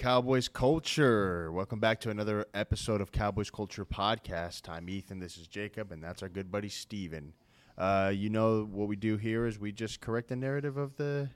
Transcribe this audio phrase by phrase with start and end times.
[0.00, 1.52] going on, Cowboys culture?
[1.52, 4.68] Welcome back to another episode of Cowboys Culture Podcast.
[4.68, 5.20] I'm Ethan.
[5.20, 7.32] This is Jacob, and that's our good buddy Steven.
[7.78, 11.30] Uh, you know what we do here is we just correct the narrative of the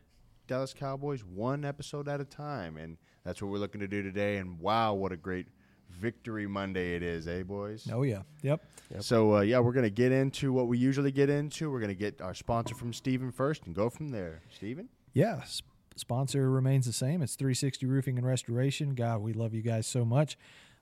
[0.46, 4.36] Dallas Cowboys one episode at a time, and that's what we're looking to do today.
[4.38, 5.46] And wow, what a great
[5.90, 7.88] Victory Monday it is, eh, boys?
[7.92, 8.62] Oh yeah, yep.
[9.00, 11.70] So uh, yeah, we're gonna get into what we usually get into.
[11.70, 14.42] We're gonna get our sponsor from Steven first and go from there.
[14.50, 14.88] Steven?
[15.12, 15.62] Yeah, s-
[15.96, 17.22] sponsor remains the same.
[17.22, 18.94] It's 360 Roofing and Restoration.
[18.94, 20.36] God, we love you guys so much.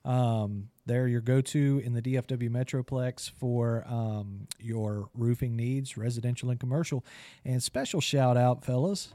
[0.05, 6.59] Um, they're your go-to in the DFW Metroplex for um, your roofing needs, residential and
[6.59, 7.05] commercial.
[7.45, 9.13] And special shout out, fellas,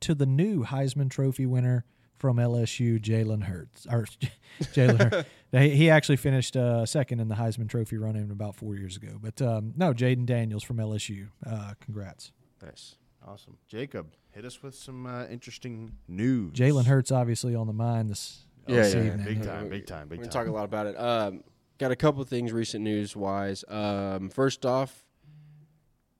[0.00, 1.84] to the new Heisman Trophy winner
[2.18, 3.86] from LSU, Jalen Hurts.
[3.90, 4.06] Or
[4.62, 5.28] Jalen Hurts.
[5.52, 9.18] He actually finished uh, second in the Heisman Trophy run-in about four years ago.
[9.20, 11.26] But um, no, Jayden Daniels from LSU.
[11.44, 12.30] Uh, congrats.
[12.62, 12.94] Nice.
[13.26, 13.56] Awesome.
[13.66, 16.52] Jacob, hit us with some uh, interesting news.
[16.52, 19.24] Jalen Hurts obviously on the mind this, Oh, this yeah, evening.
[19.24, 20.08] big time, big time, big time.
[20.10, 20.22] We're time.
[20.22, 20.94] gonna talk a lot about it.
[20.98, 21.42] Um,
[21.78, 23.64] got a couple of things recent news wise.
[23.68, 25.04] Um, first off,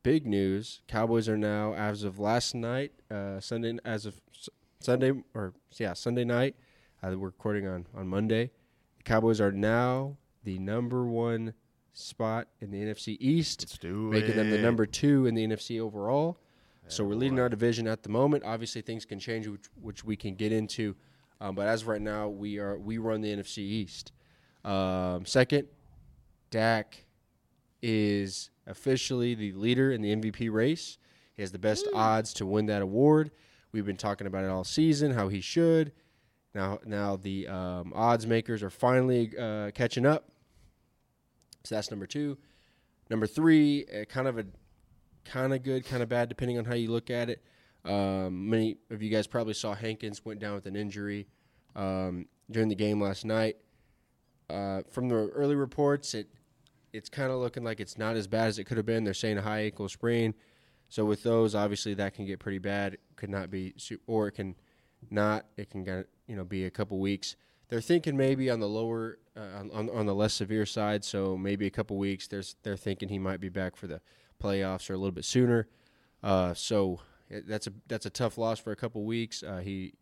[0.03, 4.21] big news: Cowboys are now, as of last night, uh, Sunday, as of
[4.81, 6.57] Sunday or yeah, Sunday night.
[7.03, 8.51] Uh, we're recording on on Monday.
[8.97, 11.55] The Cowboys are now the number one
[11.93, 15.79] spot in the NFC East, Let's do making them the number two in the NFC
[15.81, 16.39] overall.
[16.89, 18.45] So we're leading our division at the moment.
[18.45, 20.97] Obviously, things can change, which, which we can get into.
[21.41, 24.13] Um, but as of right now, we are we run the NFC East.
[24.65, 25.69] Um, second,
[26.51, 27.05] Dak
[27.83, 30.99] is officially the leader in the MVP race.
[31.35, 33.31] He has the best odds to win that award.
[33.73, 35.93] We've been talking about it all season, how he should.
[36.55, 40.29] Now, now the um, odds makers are finally uh, catching up.
[41.65, 42.37] So that's number two.
[43.09, 44.47] Number three, uh, kind of a
[45.25, 47.43] kind of good, kind of bad, depending on how you look at it.
[47.85, 51.27] Um, many of you guys probably saw Hankins went down with an injury
[51.75, 53.57] um, during the game last night.
[54.49, 56.29] Uh, from the early reports, it
[56.93, 59.05] it's kind of looking like it's not as bad as it could have been.
[59.05, 60.35] They're saying a high ankle sprain.
[60.89, 62.95] So with those, obviously that can get pretty bad.
[62.95, 63.75] It could not be,
[64.09, 64.57] or it can
[65.09, 65.47] not.
[65.57, 67.37] It can get, you know be a couple weeks.
[67.69, 71.05] They're thinking maybe on the lower, uh, on on the less severe side.
[71.05, 72.27] So maybe a couple weeks.
[72.27, 74.01] There's they're thinking he might be back for the
[74.41, 75.69] playoffs or a little bit sooner.
[76.23, 77.01] Uh, so
[77.47, 79.43] that's a that's a tough loss for a couple weeks.
[79.43, 79.95] Uh, he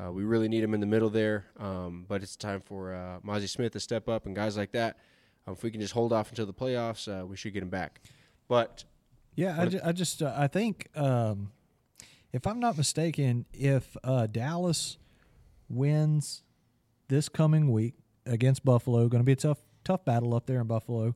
[0.00, 3.18] uh, we really need him in the middle there, um, but it's time for uh,
[3.26, 4.96] Mazi Smith to step up and guys like that.
[5.46, 7.70] Um, if we can just hold off until the playoffs, uh, we should get him
[7.70, 8.00] back.
[8.48, 8.84] But
[9.34, 11.50] Yeah, I, ju- I just uh, I think um,
[12.32, 14.98] if I'm not mistaken, if uh, Dallas
[15.68, 16.42] wins
[17.08, 17.94] this coming week
[18.26, 21.14] against Buffalo, going to be a tough tough battle up there in Buffalo.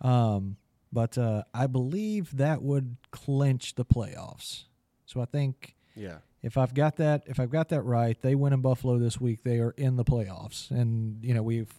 [0.00, 0.56] Um,
[0.92, 4.64] but uh, I believe that would clinch the playoffs.
[5.06, 8.52] So I think yeah, if I've got that if I've got that right, they win
[8.52, 9.42] in Buffalo this week.
[9.42, 11.72] They are in the playoffs, and you know we've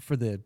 [0.00, 0.40] for the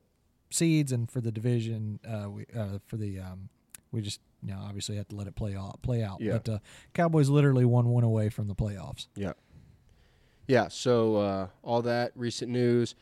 [0.51, 2.01] seeds and for the division.
[2.07, 3.49] Uh, we uh, for the um,
[3.93, 6.21] we just you know obviously have to let it play out play out.
[6.21, 6.33] Yeah.
[6.33, 6.59] But uh,
[6.95, 9.07] Cowboys literally one one away from the playoffs.
[9.17, 9.33] yeah,
[10.47, 10.69] yeah.
[10.69, 12.95] So uh, all that recent news,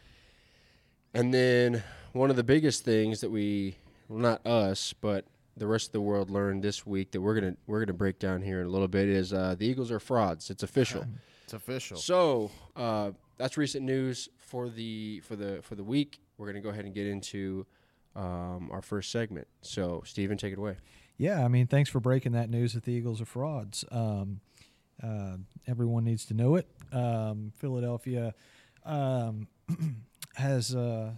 [1.15, 1.83] and then
[2.13, 3.77] one of the biggest things that we,
[4.09, 5.27] well, not us, but
[5.57, 8.43] the rest of the world learned this week that we're gonna we're gonna break down
[8.43, 10.51] here in a little bit is uh, the Eagles are frauds.
[10.51, 11.05] It's official.
[11.45, 11.97] It's official.
[11.97, 16.21] So uh, that's recent news for the for the for the week.
[16.37, 17.65] We're gonna go ahead and get into
[18.15, 19.47] um, our first segment.
[19.63, 20.77] So, Steven, take it away.
[21.17, 23.85] Yeah, I mean, thanks for breaking that news that the Eagles are frauds.
[23.91, 24.41] Um,
[25.03, 25.37] uh,
[25.67, 26.69] everyone needs to know it.
[26.93, 28.35] Um, Philadelphia
[28.85, 29.49] um,
[30.35, 31.13] has, uh,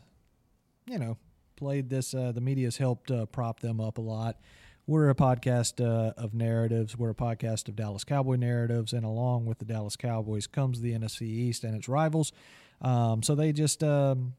[0.86, 1.16] you know,
[1.60, 2.14] played this.
[2.14, 4.40] Uh, the media's helped uh, prop them up a lot.
[4.86, 6.96] We're a podcast uh, of narratives.
[6.96, 10.92] We're a podcast of Dallas Cowboy narratives, and along with the Dallas Cowboys comes the
[10.92, 12.32] NFC East and its rivals.
[12.80, 14.32] Um, so they just, um,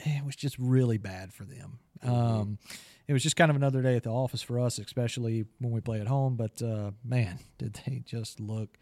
[0.00, 1.78] it was just really bad for them.
[2.02, 2.58] Um,
[3.06, 5.80] it was just kind of another day at the office for us, especially when we
[5.80, 6.34] play at home.
[6.34, 8.76] But uh, man, did they just look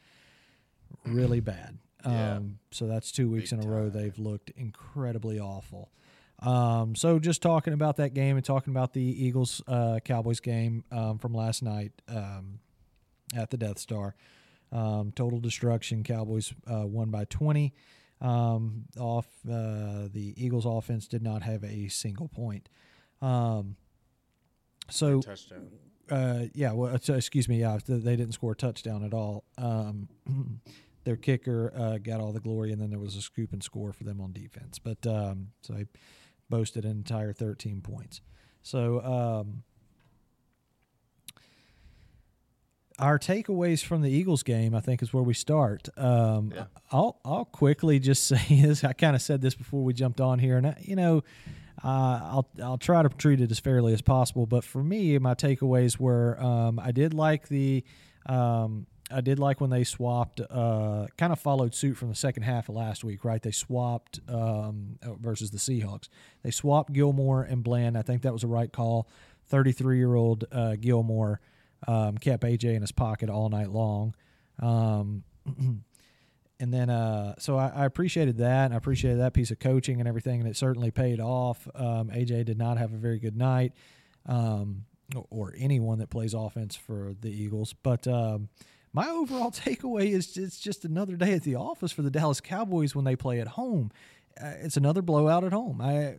[1.04, 1.78] really bad.
[2.04, 2.36] Yeah.
[2.36, 3.92] Um, so that's two weeks Big in a row time.
[3.92, 5.90] they've looked incredibly awful.
[6.40, 10.84] Um, so just talking about that game and talking about the Eagles uh, Cowboys game
[10.92, 12.60] um, from last night um,
[13.36, 14.14] at the Death Star.
[14.70, 16.04] Um, total destruction.
[16.04, 17.72] Cowboys uh, won by 20.
[18.20, 22.68] Um, off uh, the Eagles offense did not have a single point.
[23.22, 23.76] Um,
[24.90, 25.68] so touchdown.
[26.10, 27.60] uh, yeah, well, excuse me.
[27.60, 29.44] Yeah, they didn't score a touchdown at all.
[29.56, 30.08] Um,
[31.04, 33.92] their kicker uh, got all the glory, and then there was a scoop and score
[33.92, 34.78] for them on defense.
[34.78, 35.86] But um, so they
[36.48, 38.20] boasted an entire 13 points.
[38.62, 39.62] So um,
[42.98, 45.88] our takeaways from the Eagles game, I think, is where we start.
[45.96, 46.64] Um, Yeah.
[46.90, 48.82] I'll I'll quickly just say this.
[48.84, 51.22] I kind of said this before we jumped on here, and I, you know,
[51.84, 54.46] uh, I'll I'll try to treat it as fairly as possible.
[54.46, 57.84] But for me, my takeaways were um, I did like the.
[58.26, 62.42] Um, I did like when they swapped, uh, kind of followed suit from the second
[62.42, 63.42] half of last week, right?
[63.42, 66.08] They swapped um, versus the Seahawks.
[66.42, 67.96] They swapped Gilmore and Bland.
[67.96, 69.08] I think that was a right call.
[69.46, 71.40] 33 year old uh, Gilmore
[71.86, 74.14] um, kept AJ in his pocket all night long.
[74.60, 75.24] Um,
[76.60, 78.72] and then, uh, so I, I appreciated that.
[78.72, 81.66] I appreciated that piece of coaching and everything, and it certainly paid off.
[81.74, 83.72] Um, AJ did not have a very good night,
[84.26, 84.84] um,
[85.14, 87.74] or, or anyone that plays offense for the Eagles.
[87.82, 88.48] But um,
[88.92, 92.94] my overall takeaway is it's just another day at the office for the Dallas Cowboys
[92.94, 93.90] when they play at home.
[94.40, 95.80] Uh, it's another blowout at home.
[95.80, 96.16] I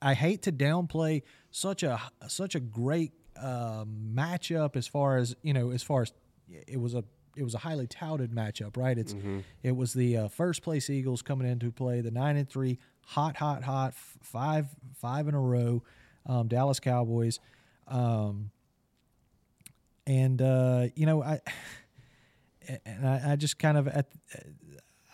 [0.00, 5.52] I hate to downplay such a such a great um, matchup as far as you
[5.52, 6.12] know as far as
[6.48, 7.04] it was a
[7.36, 8.96] it was a highly touted matchup, right?
[8.96, 9.14] It's
[9.62, 12.78] it was the uh, first place Eagles coming in to play the nine and three
[13.06, 15.82] hot hot hot five five in a row
[16.26, 17.38] um, Dallas Cowboys,
[17.88, 18.50] um,
[20.06, 21.40] and uh, you know I
[22.86, 24.06] and I, I just kind of at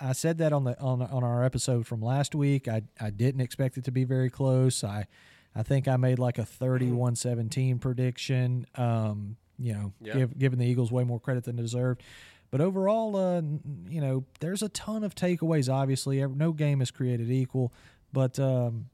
[0.01, 2.69] I said that on the on on our episode from last week.
[2.69, 4.83] I I didn't expect it to be very close.
[4.85, 5.07] I
[5.55, 8.67] I think I made like a 31-17 prediction.
[8.77, 10.15] Um, you know, Yeah.
[10.15, 12.03] give, giving the Eagles way more credit than they deserved.
[12.53, 13.43] But overall, uh,
[13.89, 15.71] you know, there's a ton of takeaways.
[15.73, 17.73] Obviously, no game is created equal.
[18.13, 18.87] But um,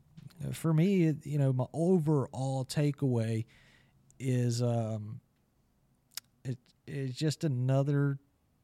[0.53, 3.45] for me, you know, my overall takeaway
[4.19, 5.21] is um,
[6.49, 8.19] it it's just another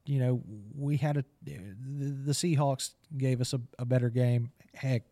[0.05, 0.43] you know,
[0.77, 1.59] we had a the,
[2.25, 4.51] the Seahawks gave us a, a better game.
[4.75, 5.03] Heck,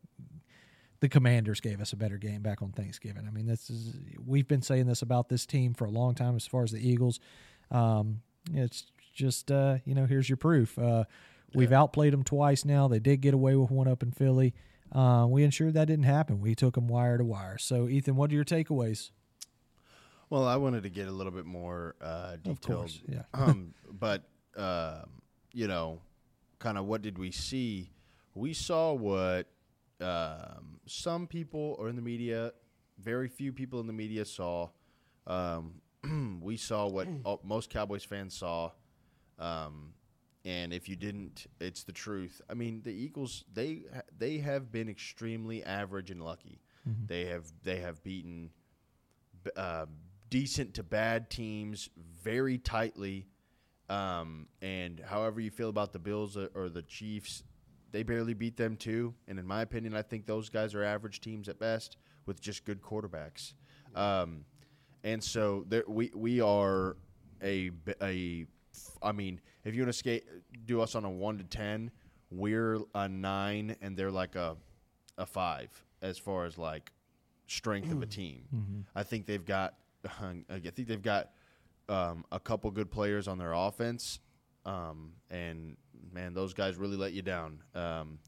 [1.00, 3.26] the Commanders gave us a better game back on Thanksgiving.
[3.26, 3.94] I mean, this is
[4.24, 6.34] we've been saying this about this team for a long time.
[6.36, 7.20] As far as the Eagles,
[7.70, 8.22] um,
[8.52, 10.78] it's just uh, you know, here's your proof.
[10.78, 11.04] Uh,
[11.54, 12.88] we've outplayed them twice now.
[12.88, 14.54] They did get away with one up in Philly.
[14.92, 16.40] Uh, we ensured that didn't happen.
[16.40, 17.58] We took them wire to wire.
[17.58, 19.10] So, Ethan, what are your takeaways?
[20.30, 22.62] Well, I wanted to get a little bit more uh, detailed.
[22.62, 23.22] Course, yeah.
[23.34, 24.22] um, but
[24.56, 25.22] um,
[25.52, 26.00] you know,
[26.60, 27.90] kind of what did we see?
[28.34, 29.48] We saw what
[30.00, 32.52] um, some people or in the media,
[32.98, 34.68] very few people in the media saw.
[35.26, 35.80] Um,
[36.40, 38.70] we saw what all, most Cowboys fans saw.
[39.38, 39.94] Um,
[40.44, 42.40] and if you didn't, it's the truth.
[42.48, 43.82] I mean, the Eagles they
[44.16, 46.60] they have been extremely average and lucky.
[47.06, 48.50] They have they have beaten
[49.56, 49.86] uh,
[50.30, 51.90] decent to bad teams
[52.22, 53.26] very tightly.
[53.88, 57.42] Um, and however you feel about the Bills or, the Chiefs,
[57.90, 59.14] they barely beat them too.
[59.26, 62.64] And in my opinion, I think those guys are average teams at best with just
[62.64, 63.54] good quarterbacks.
[63.96, 64.44] Um,
[65.02, 66.96] and so there, we we are
[67.42, 68.46] a a.
[69.02, 70.24] I mean, if you want to skate,
[70.66, 71.90] do us on a one to ten,
[72.30, 74.56] we're a nine, and they're like a
[75.18, 75.70] a five
[76.02, 76.92] as far as like
[77.48, 78.86] strength of a team.
[78.94, 79.74] I think they've got.
[80.50, 81.30] I think they've got
[81.88, 84.20] um, a couple good players on their offense,
[84.64, 85.76] um, and
[86.12, 87.62] man, those guys really let you down.
[87.74, 88.18] Um,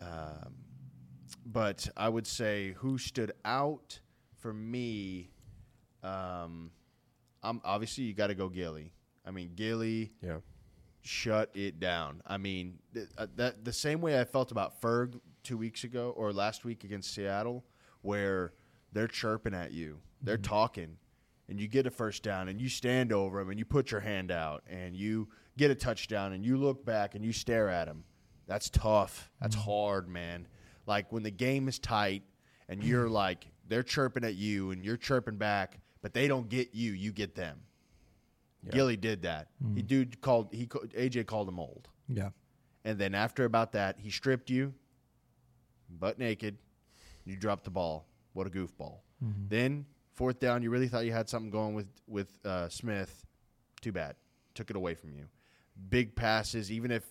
[0.00, 0.54] um,
[1.46, 4.00] but I would say who stood out
[4.38, 5.30] for me.
[6.02, 6.70] Um,
[7.42, 8.92] I'm obviously you got to go Gilly.
[9.26, 10.38] I mean Gilly Yeah.
[11.02, 12.22] shut it down.
[12.26, 16.12] I mean, th- uh, that the same way I felt about Ferg two weeks ago
[16.16, 17.64] or last week against Seattle,
[18.02, 18.52] where
[18.94, 20.42] they're chirping at you, they're mm-hmm.
[20.44, 20.96] talking,
[21.48, 24.00] and you get a first down, and you stand over them, and you put your
[24.00, 27.86] hand out, and you get a touchdown, and you look back and you stare at
[27.86, 28.04] them.
[28.46, 29.30] That's tough.
[29.40, 29.70] That's mm-hmm.
[29.70, 30.48] hard, man.
[30.86, 32.22] Like when the game is tight,
[32.68, 36.74] and you're like they're chirping at you, and you're chirping back, but they don't get
[36.74, 37.60] you, you get them.
[38.70, 39.48] Gilly did that.
[39.74, 39.86] He mm.
[39.86, 42.30] dude called he AJ called him old, Yeah.
[42.84, 44.72] and then after about that, he stripped you,
[45.90, 46.56] butt naked.
[47.26, 48.06] You dropped the ball.
[48.34, 48.98] What a goofball.
[49.48, 53.24] Then fourth down, you really thought you had something going with with uh, Smith.
[53.80, 54.16] Too bad,
[54.54, 55.26] took it away from you.
[55.88, 57.04] Big passes, even if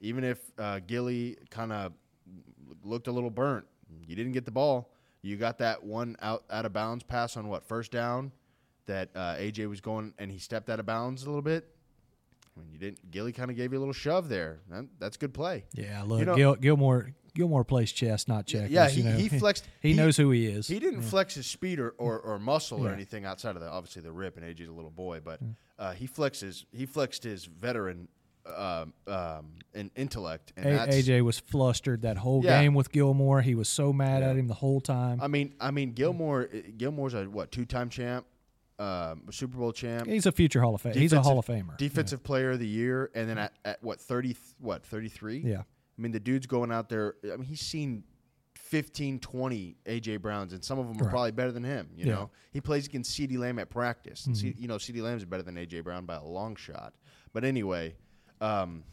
[0.00, 1.92] even if uh, Gilly kind of
[2.84, 3.64] looked a little burnt,
[4.06, 4.92] you didn't get the ball.
[5.22, 8.30] You got that one out out of bounds pass on what first down
[8.86, 11.66] that uh, AJ was going and he stepped out of bounds a little bit.
[12.56, 13.10] I mean, you didn't.
[13.10, 14.60] Gilly kind of gave you a little shove there.
[14.70, 15.64] That, that's good play.
[15.72, 18.70] Yeah, look, know- Gil, Gilmore Gilmore plays chess, not checkers.
[18.70, 19.16] Yeah, you he, know.
[19.16, 19.66] he flexed.
[19.80, 20.66] He, knows who he is.
[20.68, 24.02] He didn't flex his speed or, or, or muscle or anything outside of the obviously
[24.02, 25.40] the rip and AJ's a little boy, but
[25.78, 28.08] uh, he flexes he flexed his veteran
[28.56, 32.62] um, um, in intellect and A- AJ was flustered that whole Yeah.
[32.62, 33.40] game with Gilmore.
[33.42, 35.20] He was so mad at him the whole time.
[35.20, 38.26] I mean I mean Gilmore Gilmore's a what two time champ
[38.78, 40.94] um, Super Bowl champ, He's a future Hall of Fame.
[40.94, 41.76] He's a Hall of Famer.
[41.76, 45.38] defensive player of the year, and then at, at what thirty, what thirty three?
[45.38, 45.62] Yeah.
[45.96, 47.14] I mean, the dude's going out there.
[47.24, 48.04] I mean, he's seen
[48.56, 51.10] 15, 20 AJ Browns, and some of them are Right.
[51.10, 51.90] probably better than him.
[51.96, 52.12] You Yeah.
[52.14, 54.62] know, he plays against CeeDee Lamb at practice, and C, Mm-hmm.
[54.62, 56.94] you know, CeeDee Lamb's better than AJ Brown by a long shot.
[57.32, 57.94] But anyway,
[58.40, 58.84] um,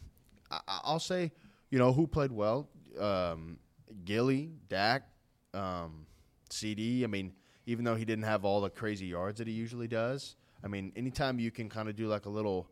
[0.50, 1.32] I, I'll say,
[1.70, 2.68] you know, who played well?
[2.98, 3.58] Um,
[4.04, 5.08] Gilly, Dak,
[5.54, 6.06] um,
[6.50, 7.02] CD.
[7.04, 7.32] I mean,
[7.66, 10.92] even though he didn't have all the crazy yards that he usually does, I mean,
[10.96, 12.68] anytime you can kind of do like a little,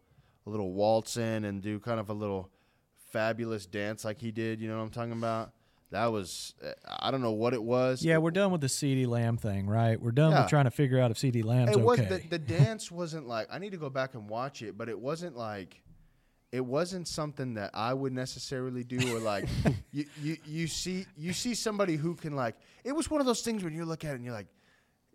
[0.46, 2.50] a little waltz in and do kind of a little
[3.10, 5.52] fabulous dance like he did, you know what I'm talking about?
[5.90, 6.54] That was,
[6.86, 8.04] I don't know what it was.
[8.04, 10.00] Yeah, we're done with the CeeDee Lamb thing, right?
[10.00, 10.42] We're done Yeah.
[10.42, 12.08] with trying to figure out if CeeDee Lamb's it was okay.
[12.08, 14.98] the, the dance wasn't like I need to go back and watch it, but it
[14.98, 15.82] wasn't like
[16.52, 19.48] it wasn't something that I would necessarily do or like
[19.92, 23.42] you, you you see you see somebody who can like it was one of those
[23.42, 24.46] things when you look at it and you're like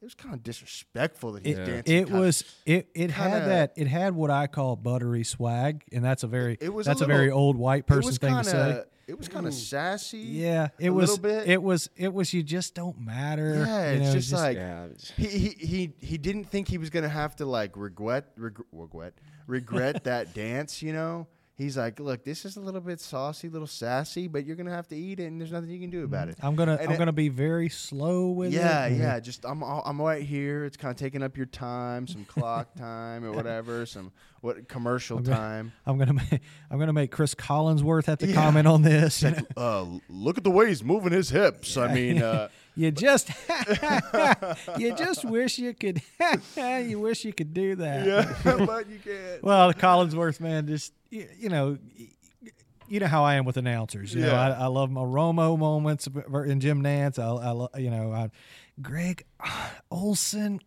[0.01, 1.95] it was kind of disrespectful that he's it, dancing.
[1.97, 5.83] it kinda- was it it had kinda- that it had what I call buttery swag,
[5.91, 8.17] and that's a very It was a that's a, very old white it person was
[8.17, 8.83] thing kinda, to say.
[9.07, 10.17] It was kind of sassy.
[10.17, 11.11] Yeah, it a was.
[11.11, 11.47] little bit.
[11.47, 11.91] It was.
[11.95, 12.33] It was.
[12.33, 13.53] You just don't matter.
[13.63, 14.87] Yeah, you it's know, just, like Yeah.
[15.15, 19.13] he, he he he didn't think he was gonna have to like regret regret regret,
[19.45, 20.81] regret that dance.
[20.81, 24.45] You know, he's like, look, this is a little bit saucy, a little sassy, but
[24.45, 26.37] you're gonna have to eat it, and there's nothing you can do about it.
[26.41, 26.73] I'm gonna.
[26.73, 28.91] And I'm it- gonna be very slow with Yeah, it.
[28.91, 28.97] know.
[28.97, 29.19] yeah.
[29.19, 30.65] Just I'm all- I'm right here.
[30.65, 35.19] It's kind of taking up your time, some clock time or whatever, some what commercial
[35.19, 35.71] gonna- time.
[35.85, 36.13] I'm gonna.
[36.13, 38.35] Make, I'm gonna make Chris Collinsworth have to Yeah.
[38.35, 39.23] comment on this.
[39.23, 41.77] Like, uh, look at the way he's moving his hips.
[41.77, 43.29] I mean, uh, You just,
[44.77, 46.01] you just wish you could.
[46.57, 48.05] you wish you could do that.
[48.05, 49.41] yeah, but you can't.
[49.43, 51.77] Well, Collinsworth, man, just you, you know,
[52.87, 54.13] you know how I am with announcers.
[54.13, 57.17] You know, I, I love my Romo moments and Jim Nantz.
[57.17, 58.29] I, I lo- you know, I,
[58.81, 59.25] Greg
[59.89, 60.59] Olsen.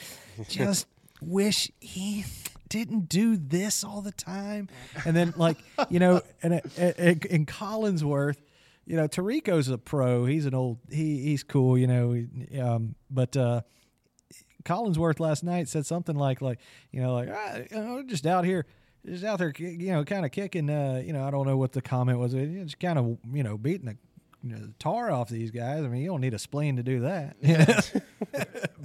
[0.48, 0.86] Just
[1.20, 2.24] wish he
[2.68, 4.68] didn't do this all the time.
[5.04, 5.58] And then, like
[5.90, 8.36] you know, and and, and Collinsworth.
[8.88, 10.26] You know, Tirico's a pro.
[10.26, 10.78] He's an old.
[10.90, 11.76] He he's cool.
[11.76, 12.26] You know,
[12.62, 13.36] um, but.
[13.36, 13.62] uh
[14.64, 16.58] Collinsworth last night said something like, like
[16.90, 18.66] you know, like ah, know, just out here,
[19.06, 20.68] just out there, you know, kind of kicking.
[20.68, 22.34] Uh, you know, I don't know what the comment was.
[22.34, 23.96] It's kind of, you know, beating the,
[24.42, 25.84] you know, the tar off these guys.
[25.84, 27.36] I mean, you don't need a spleen to do that.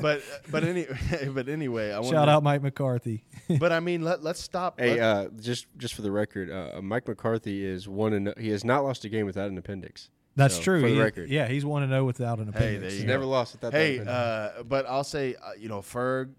[0.02, 0.88] but but any
[1.34, 3.24] but anyway, I want Shout out Mike McCarthy.
[3.60, 4.80] But I mean, let let's stop.
[4.80, 8.50] Hey, let- uh, just just for the record, uh, Mike McCarthy is one and he
[8.50, 10.10] has not lost a game without an appendix.
[10.38, 10.82] That's So, true.
[10.82, 12.80] For the He- record, yeah, he's one to zero without an appendix.
[12.82, 13.74] there he's you never lost without.
[13.74, 14.60] hey, that appendix.
[14.60, 16.30] uh, but I'll say, uh, you know, Ferg.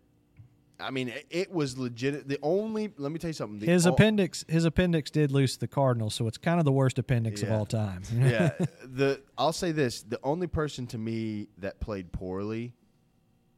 [0.82, 2.28] I mean, it, it was legit.
[2.28, 3.58] The only let me tell you something.
[3.60, 6.72] The his o- appendix, his appendix did lose the Cardinals, so it's kind of the
[6.72, 8.02] worst appendix of all time.
[8.14, 8.50] yeah,
[8.84, 12.74] the I'll say this: the only person to me that played poorly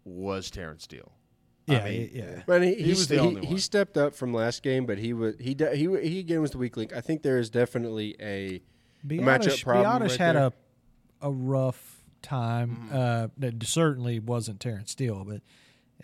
[0.04, 1.12] was Terrence Steele.
[1.66, 2.42] I yeah, mean, yeah.
[2.46, 3.58] But he, He he, was the he, only he one.
[3.58, 6.58] stepped up from last game, but he was he de- he he again was the
[6.58, 6.94] weak link.
[6.94, 8.60] I think there is definitely a
[9.06, 10.46] matchup Biadasz, problem Biadasz right had there.
[10.46, 10.52] a
[11.22, 12.88] a rough time.
[12.88, 12.96] Mm-hmm.
[12.96, 15.40] Uh, that certainly wasn't Terrence Steele, but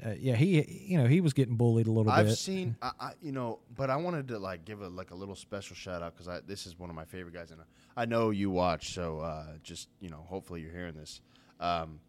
[0.04, 2.12] uh, yeah, he you know he was getting bullied a little bit.
[2.12, 5.14] I've seen, I, I, you know, but I wanted to like give a like a
[5.14, 7.60] little special shout out because this is one of my favorite guys, and
[7.96, 11.20] I know you watch, so uh, just you know, hopefully you're hearing this.
[11.60, 12.00] Um,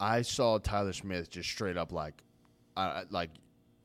[0.00, 2.22] I saw Tyler Smith just straight up like,
[2.76, 3.30] I I- like,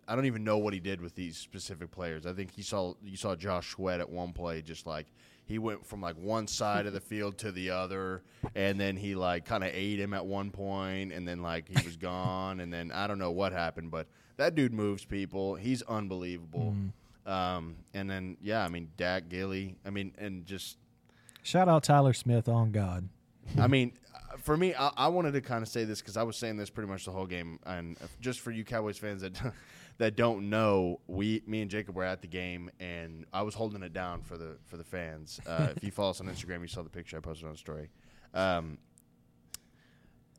[0.08, 2.25] I don't even know what he did with these specific players.
[2.25, 5.08] I think he saw you saw Josh Sweat at one play, just like
[5.45, 8.23] he went from like one side of the field to the other,
[8.55, 11.85] and then he like kind of ate him at one point, and then like he
[11.85, 14.07] was gone, and then I don't know what happened, but
[14.38, 15.55] that dude moves people.
[15.55, 16.75] He's unbelievable.
[17.25, 19.75] Um, and then yeah, I mean Dak Gilly.
[19.85, 20.77] I mean, and just
[21.43, 23.09] Shout out Tyler Smith on God.
[23.59, 26.23] I mean, uh, for me, I, I wanted to kind of say this because I
[26.23, 29.33] was saying this pretty much the whole game, and just for you Cowboys fans that
[30.03, 33.83] that don't know, we, me and Jacob were at the game, and I was holding
[33.83, 35.39] it down for the for the fans.
[35.48, 37.57] Uh, if you follow us on Instagram, you saw the picture I posted on the
[37.57, 37.89] story.
[38.33, 38.77] Um,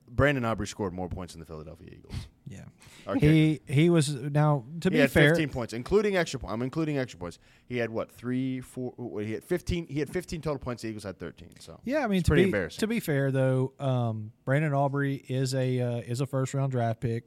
[0.06, 2.14] Brandon Aubrey scored more points than the Philadelphia Eagles.
[2.46, 2.64] Yeah,
[3.18, 5.30] he he was now to he be had fair.
[5.30, 6.52] 15 points, including extra points.
[6.52, 7.38] I'm including extra points.
[7.64, 8.92] He had what three, four?
[9.22, 9.86] He had 15.
[9.86, 10.82] He had 15 total points.
[10.82, 11.54] The Eagles had 13.
[11.58, 12.80] So Yeah, I mean It's to pretty be embarrassing.
[12.80, 17.00] to be fair though, um, Brandon Aubrey is a uh, is a first round draft
[17.00, 17.24] pick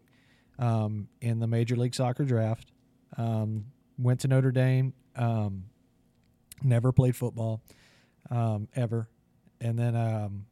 [0.59, 2.71] um, in the Major League Soccer draft.
[3.17, 3.65] Um,
[3.97, 4.93] went to Notre Dame.
[5.15, 5.65] Um,
[6.61, 7.61] never played football
[8.29, 9.09] um, ever,
[9.61, 10.45] and then um,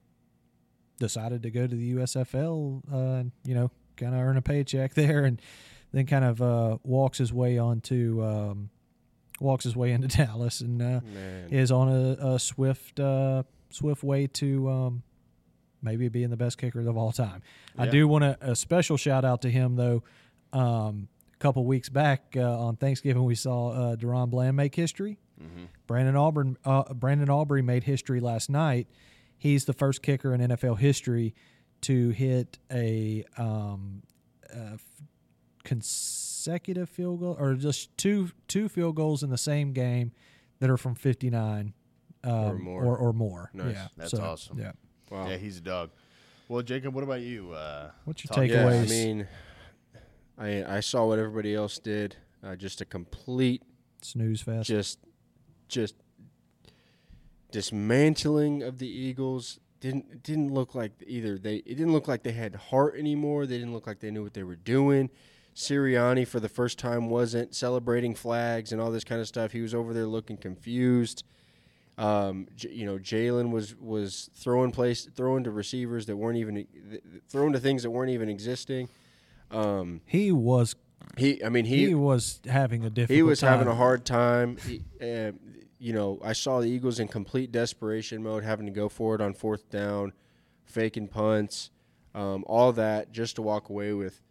[1.00, 2.82] decided to go to the USFL.
[2.92, 5.42] Uh, you know, kind of earn a paycheck there, and
[5.92, 8.70] then kind of uh, walks his way onto um,
[9.40, 10.82] walks his way into Dallas and.
[10.82, 11.00] Uh,
[11.52, 15.04] is on a, a swift uh, swift way to um,
[15.86, 17.42] maybe being the best kicker of all time.
[17.78, 20.04] I do want a, a special shout out to him though,
[20.52, 25.20] um, a couple weeks back uh, on Thanksgiving, we saw uh, DaRon Bland make history.
[25.86, 28.88] Brandon Auburn, uh, Brandon Aubrey made history last night.
[29.38, 31.36] He's the first kicker in NFL history
[31.82, 34.02] to hit a um,
[34.52, 34.78] uh,
[35.64, 40.14] consecutive field goal or just two two field goals in the same game
[40.60, 41.74] that are from 59
[42.24, 42.84] um, more.
[42.84, 43.52] or, or more.
[43.54, 43.76] Nice.
[43.76, 44.58] Yeah, That's so, awesome.
[44.58, 44.72] Yeah.
[45.10, 45.28] Wow.
[45.28, 45.92] Yeah, he's a dog.
[46.48, 47.52] Well, Jacob, what about you?
[47.54, 48.50] Uh, What's your takeaways?
[48.50, 49.28] Yeah, I mean,
[50.38, 52.16] I I saw what everybody else did.
[52.44, 53.64] Uh, just a complete,
[54.02, 54.68] Snooze fest.
[54.68, 55.00] just,
[55.68, 55.96] just
[57.52, 59.60] dismantling of the Eagles.
[59.82, 61.58] Didn't didn't look like either they.
[61.58, 63.46] It didn't look like they had heart anymore.
[63.46, 65.10] They didn't look like they knew what they were doing.
[65.56, 69.52] Sirianni for the first time wasn't celebrating flags and all this kind of stuff.
[69.52, 71.24] He was over there looking confused.
[71.98, 76.68] Um, J- you know, Jalen was was throwing place, throwing to receivers that weren't even
[77.30, 78.90] throwing to things that weren't even existing.
[79.52, 80.76] Um, he was
[81.18, 84.58] he, I mean, he, he was having a difficult he was having a hard time.
[84.58, 85.32] He, uh,
[85.78, 89.22] you know, I saw the Eagles in complete desperation mode, having to go for it
[89.22, 90.14] on fourth down,
[90.66, 91.70] faking punts,
[92.14, 94.22] um, all that just to walk away with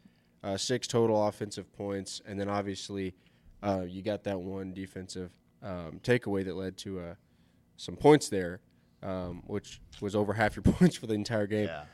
[0.43, 3.15] uh, six total offensive points, and then obviously
[3.63, 5.31] uh, you got that one defensive
[5.63, 7.15] um, takeaway that led to uh,
[7.77, 8.61] some points there,
[9.03, 11.67] um, which was over half your points for the entire game.
[11.67, 11.85] yeah.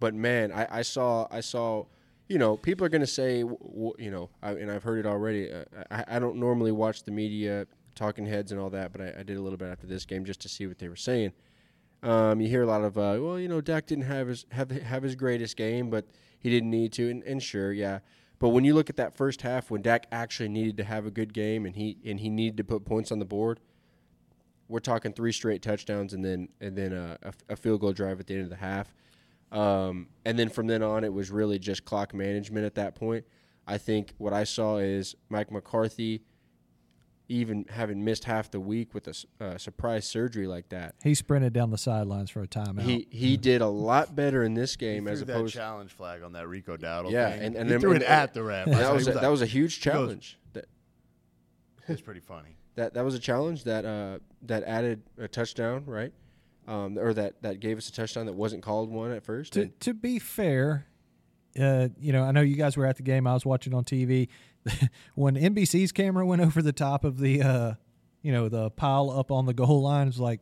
[0.00, 1.86] But man, I, I saw I saw,
[2.28, 5.06] you know, people are gonna say, w- w- you know, I, and I've heard it
[5.06, 5.52] already.
[5.52, 7.66] Uh, I, I don't normally watch the media,
[7.96, 10.24] talking heads and all that, but I, I did a little bit after this game
[10.24, 11.32] just to see what they were saying.
[12.02, 14.70] Um, you hear a lot of, uh, well, you know, Dak didn't have his have
[14.70, 16.06] have his greatest game, but
[16.38, 17.98] he didn't need to, and, and sure, yeah.
[18.38, 21.10] But when you look at that first half, when Dak actually needed to have a
[21.10, 23.58] good game and he and he needed to put points on the board,
[24.68, 28.20] we're talking three straight touchdowns and then and then a, a, a field goal drive
[28.20, 28.92] at the end of the half.
[29.50, 33.24] Um, and then from then on, it was really just clock management at that point.
[33.66, 36.22] I think what I saw is Mike McCarthy,
[37.30, 41.52] even having missed half the week with a uh, surprise surgery like that, He sprinted
[41.54, 42.82] down the sidelines for a timeout.
[42.82, 45.54] he he did a lot better in this He game threw as that opposed.
[45.54, 47.42] challenge flag on that Rico Dowdle Yeah, thing.
[47.42, 48.66] and- and he then- threw and- it at the ref.
[48.70, 50.38] that was He a, that was a huge goes- challenge.
[50.54, 50.66] That
[51.88, 52.56] It's pretty funny.
[52.78, 56.12] That that was a challenge that uh, that added a touchdown, right?
[56.66, 59.52] Um, or that that gave us a touchdown that wasn't called one at first.
[59.54, 60.86] to, to be fair,
[61.60, 63.26] uh, you know, I know you guys were at the game.
[63.26, 64.28] I was watching on TV.
[65.14, 67.72] when NBC's camera went over the top of the, uh,
[68.22, 70.40] you know, the pile up on the goal line, it was like,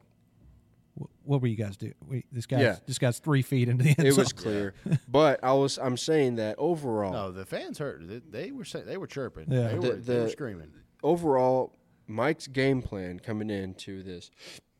[1.23, 1.95] what were you guys doing?
[2.09, 2.77] We, this guy's Yeah.
[2.87, 4.07] this guy's three feet into the end zone.
[4.07, 4.23] it zone.
[4.25, 4.75] was clear,
[5.09, 8.09] but I was I'm saying that overall, No, the fans heard.
[8.09, 9.47] They, they were say, they were chirping.
[9.51, 9.69] Yeah.
[9.69, 10.73] They, The- were, they were screaming.
[11.03, 11.73] overall,
[12.07, 14.31] Mike's game plan coming into this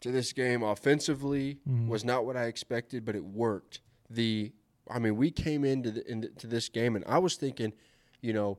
[0.01, 1.89] to this game offensively Mm-hmm.
[1.89, 3.81] was not what I expected, but it worked.
[4.11, 4.53] The
[4.89, 7.73] I mean, we came into the, into this game and I was thinking,
[8.21, 8.59] you know,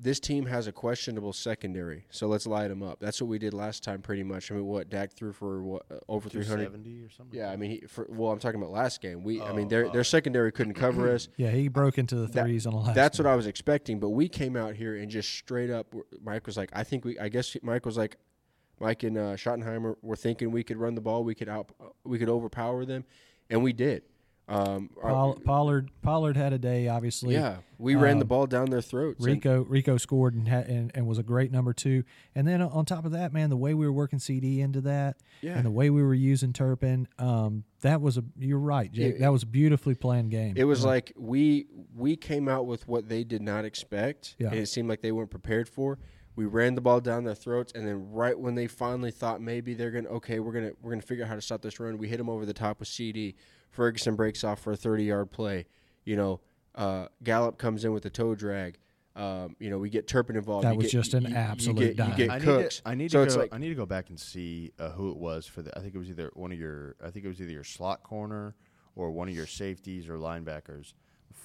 [0.00, 3.00] this team has a questionable secondary, so let's light them up.
[3.00, 4.52] That's what we did last time, pretty much.
[4.52, 6.66] I mean, what Dak threw for what uh, over three hundred.
[6.66, 7.38] 270 or something.
[7.38, 9.24] Yeah, I mean, he, for, well, I'm talking about last game.
[9.24, 9.90] We, I mean, Oh, their oh.
[9.90, 11.28] their secondary couldn't cover us.
[11.36, 12.94] Yeah, he broke into the That- threes on the last.
[12.94, 13.26] That's one.
[13.26, 15.92] what I was expecting, but we came out here and just straight up.
[16.22, 17.18] Mike was like, I think we.
[17.18, 18.16] I guess Mike was like,
[18.80, 21.70] Mike and uh, Schottenheimer were thinking we could run the ball, we could out,
[22.04, 23.04] we could overpower them,
[23.50, 24.02] and we did.
[24.48, 27.34] Um, Poll- Pollard Pollard had a day, obviously.
[27.34, 29.18] yeah, we ran the um, ball down their throats.
[29.18, 32.02] and- Rico Rico scored and, had, and and was a great number two.
[32.34, 35.18] And then on top of that, man, the way we were working CD into that,
[35.42, 35.56] Yeah.
[35.56, 38.24] and the way we were using Turpin, um, that was a.
[38.38, 39.16] You're right, Jake.
[39.16, 40.54] It- that was a beautifully planned game.
[40.56, 44.48] It was Uh, like we we came out with what they did not expect, Yeah.
[44.48, 45.98] and it seemed like they weren't prepared for.
[46.36, 49.74] We ran the ball down their throats, and then right when they finally thought maybe
[49.74, 52.08] they're gonna okay, we're gonna we're gonna figure out how to stop this run, we
[52.08, 53.34] hit them over the top with CD.
[53.70, 55.66] Ferguson breaks off for a thirty yard play.
[56.04, 56.40] You know,
[56.74, 58.78] uh, Gallup comes in with a toe drag.
[59.16, 60.64] Um, you know, we get Turpin involved.
[60.64, 62.10] That You was get- just an you- you get, dime.
[62.12, 63.40] You get I need to, I need so to go.
[63.40, 65.76] like I need to go back and see uh, who it was for the.
[65.76, 66.94] I think it was either one of your.
[67.04, 68.54] I think it was either your slot corner
[68.94, 70.92] or one of your safeties or linebackers.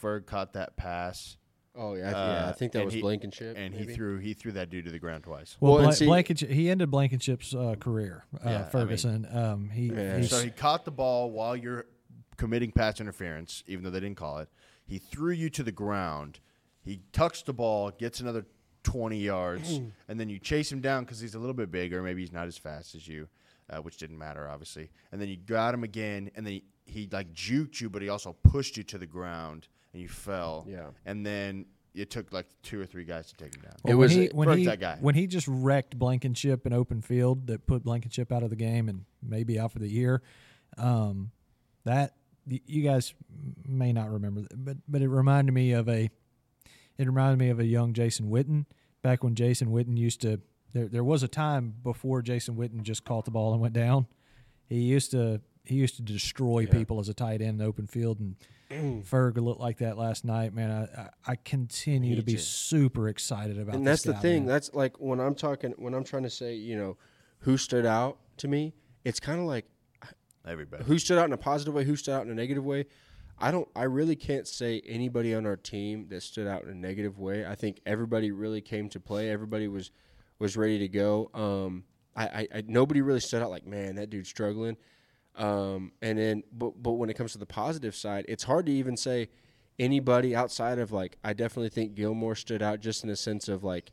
[0.02, 1.38] Ferg caught that pass.
[1.76, 3.88] oh yeah, I th- yeah, I uh, think that was he- Blankenship, and maybe.
[3.88, 5.58] he threw he threw that dude to the ground twice.
[5.60, 8.26] well, well, and Bla- see- Blankenship, he ended Blankenship's uh, career.
[8.36, 9.28] Uh, Yeah, I mean- Ferguson.
[9.32, 10.22] um, he, Yeah.
[10.22, 11.86] So he caught the ball while you're
[12.38, 14.50] committing pass interference, even though they didn't call it.
[14.86, 16.40] He threw you to the ground.
[16.84, 18.46] He tucks the ball, gets another
[18.84, 22.02] 20 yards, and then you chase him down because he's a little bit bigger.
[22.04, 23.30] Maybe he's not as fast as you,
[23.70, 24.90] uh, which didn't matter, obviously.
[25.12, 28.10] And then you got him again, and then he, he like juked you, but he
[28.10, 30.66] also pushed you to the ground, and you fell.
[30.68, 30.88] Yeah.
[31.06, 31.66] And then
[31.96, 33.76] it took like two or three guys to take him down.
[33.88, 34.98] It was when he when he that guy.
[35.00, 38.90] when he just wrecked Blankenship in open field that put Blankenship out of the game
[38.90, 40.22] and maybe out for the year.
[40.78, 41.32] Um,
[41.86, 43.14] that y- you guys
[43.66, 46.10] may not remember, but but it reminded me of a.
[46.98, 48.66] it reminded me of a young Jason Witten
[49.02, 50.42] back when Jason Witten used to.
[50.74, 54.08] There, there was a time before Jason Witten just caught the ball and went down.
[54.68, 56.72] He used to he used to destroy Yeah.
[56.72, 58.36] people as a tight end in the open field, and
[58.70, 59.06] mm.
[59.06, 60.54] Ferg looked like that last night.
[60.54, 63.76] Man, I I, continue to be just- super excited about.
[63.76, 64.46] and that's the thing.
[64.46, 64.48] man.
[64.48, 66.98] That's like when I'm talking, when I'm trying to say, you know,
[67.40, 68.74] who stood out to me.
[69.06, 69.66] It's kind of like
[70.46, 70.84] Everybody.
[70.84, 72.86] who stood out in a positive way, who stood out in a negative way.
[73.40, 73.68] I don't.
[73.76, 77.46] I really can't say anybody on our team that stood out in a negative way.
[77.46, 79.30] I think everybody really came to play.
[79.30, 79.92] Everybody was
[80.40, 81.30] was ready to go.
[81.34, 81.84] Um,
[82.16, 84.78] I, I, I nobody really stood out like, man, that dude's struggling.
[85.36, 88.72] Um, and then, but but when it comes to the positive side, it's hard to
[88.72, 89.30] even say
[89.80, 91.18] anybody outside of like.
[91.24, 93.92] I definitely think Gilmore stood out just in the sense of like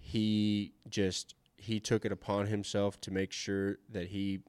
[0.00, 4.40] he just he took it upon himself to make sure that he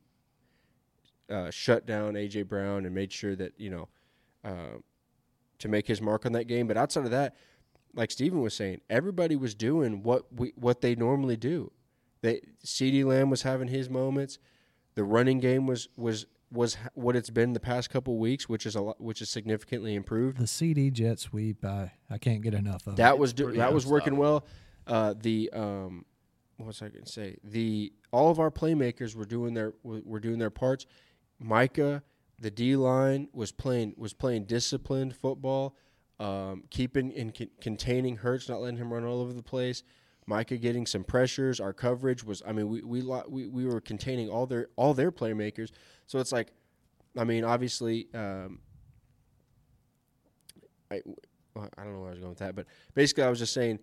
[1.29, 3.87] uh, shut down AJ Brown and made sure that you know
[4.43, 4.79] uh,
[5.59, 6.67] to make his mark on that game.
[6.67, 7.35] But outside of that,
[7.93, 11.71] like Steven was saying, everybody was doing what we what they normally do.
[12.21, 14.39] They CeeDee Lamb was having his moments.
[14.95, 18.75] The running game was was was what it's been the past couple weeks, which is
[18.75, 20.37] a lot, which is significantly improved.
[20.37, 21.63] the CD jet sweep.
[21.65, 22.95] I I can't get enough of.
[22.97, 23.19] That it.
[23.19, 24.45] was do, that was working well.
[24.87, 26.05] Uh, the um,
[26.57, 27.37] what was I going to say?
[27.43, 30.85] The all of our playmakers were doing their were, were doing their parts.
[31.39, 32.03] Micah,
[32.39, 35.75] the D line was playing was playing disciplined football,
[36.19, 39.83] um, keeping and con- containing Hurts, not letting him run all over the place.
[40.27, 41.59] Micah getting some pressures.
[41.59, 42.41] Our coverage was.
[42.45, 45.71] I mean, we we we, we were containing all their all their playmakers.
[46.07, 46.51] So it's like,
[47.17, 48.07] I mean, obviously.
[48.13, 48.59] Um,
[50.91, 51.01] I,
[51.55, 53.79] I don't know where I was going with that, but basically, I was just saying,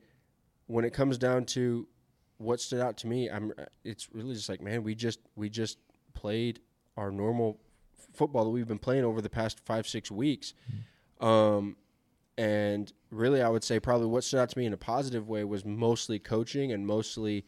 [0.66, 1.88] when it comes down to
[2.38, 3.52] what stood out to me, I'm.
[3.84, 5.78] It's really just like, man, we just we just
[6.14, 6.60] played
[6.96, 7.58] our normal
[7.98, 10.54] f- football that we've been playing over the past five six weeks,
[11.20, 11.76] um,
[12.38, 15.44] and really, I would say probably what stood out to me in a positive way
[15.44, 17.44] was mostly coaching and mostly.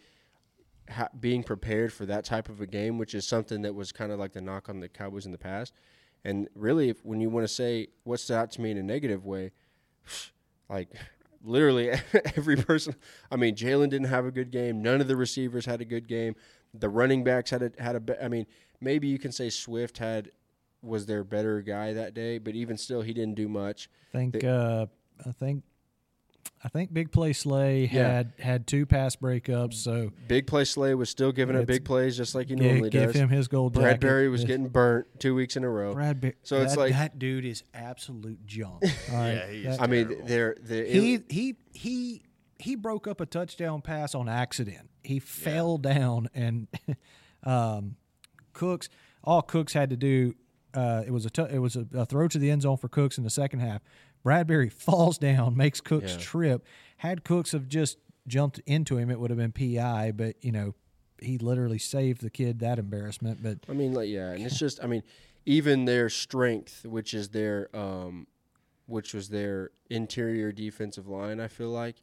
[0.91, 4.13] Ha- being prepared for that type of a game, which is something that was kind
[4.13, 5.73] of like the knock on the Cowboys in the past,
[6.27, 8.83] and really, if, when you want to say what stood out to me in a
[8.83, 9.53] negative way,
[10.69, 10.91] like
[11.45, 11.91] literally
[12.37, 12.97] every person.
[13.31, 14.83] I mean, Jalen didn't have a good game.
[14.83, 16.35] None of the receivers had a good game.
[16.73, 18.25] The running backs had a had a.
[18.25, 18.47] I mean,
[18.81, 20.31] maybe you can say Swift had
[20.83, 23.89] was their better guy that day, but even still, he didn't do much.
[24.13, 24.87] think the- uh,
[25.27, 25.65] I think
[26.63, 28.09] I think Big Play Slay Yeah.
[28.09, 32.17] had had two pass breakups, so Big play Slay was still giving up big plays
[32.17, 33.21] just like he gi- normally give does.
[33.21, 34.01] him his gold jacket.
[34.01, 35.95] Bradberry was Uh, getting burnt two weeks in a row.
[35.95, 36.35] Bradberry.
[36.43, 38.83] So it's that, like- that dude is absolute junk.
[39.11, 39.33] All right?
[39.35, 40.27] Yeah, he is That- I mean, Terrible.
[40.27, 42.23] they're, they're he he he
[42.59, 44.89] he broke up a touchdown pass on accident.
[45.03, 46.67] He fell down and
[47.43, 47.97] um,
[48.55, 48.89] Cooks
[49.23, 50.35] all Cooks had to do
[50.75, 53.17] uh, it was a it was a, a throw to the end zone for Cooks
[53.19, 53.83] in the second half.
[54.25, 56.19] Bradberry falls down, makes Cooks Yeah.
[56.21, 56.65] trip.
[56.99, 60.13] Had Cooks have just jumped into him, it would have been PI.
[60.13, 60.75] But you know,
[61.21, 63.43] he literally saved the kid that embarrassment.
[63.43, 65.03] But I mean, like, yeah, and it's just, I mean,
[65.47, 68.27] even their strength, which is their, um,
[68.87, 72.03] which was their interior defensive line, I feel like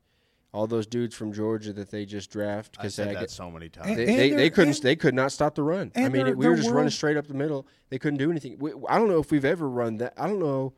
[0.54, 3.50] all those dudes from Georgia that they just draft I because said they, that so
[3.50, 3.88] many times.
[3.90, 5.92] And- they, and they, they're- couldn't and- they could not stop the run.
[5.96, 7.68] I mean, we were they're just running straight up the middle.
[7.90, 8.58] They couldn't do anything.
[8.60, 10.14] We, I don't know if we've ever run that.
[10.18, 10.74] I don't know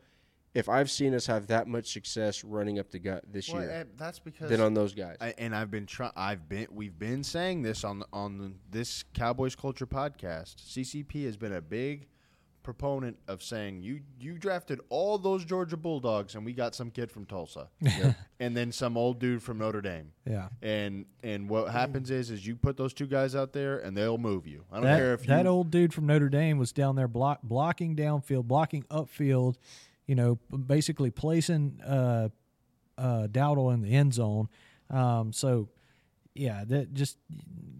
[0.54, 3.70] if I've seen us have that much success running up the gut this Well, year
[3.72, 5.16] eh, that's because than on those guys.
[5.20, 6.12] I, and I've been trying.
[6.14, 6.68] I've been.
[6.70, 10.56] We've been saying this on on the, this Cowboys Culture podcast.
[10.56, 12.06] CCP has been a big
[12.64, 17.12] proponent of saying you you drafted all those Georgia Bulldogs and we got some kid
[17.12, 17.68] from Tulsa,
[18.40, 20.10] and then some old dude from Notre Dame.
[20.28, 23.96] yeah, And and what happens is is you put those two guys out there and
[23.96, 24.64] they'll move you.
[24.72, 27.06] I don't that, care if that you, old dude from Notre Dame was down there
[27.06, 29.56] block, blocking downfield, blocking upfield,
[30.06, 32.30] you know, basically placing uh,
[32.98, 34.48] uh, Dowdle in the end zone.
[34.90, 35.68] Um, so,
[36.34, 37.18] yeah, that just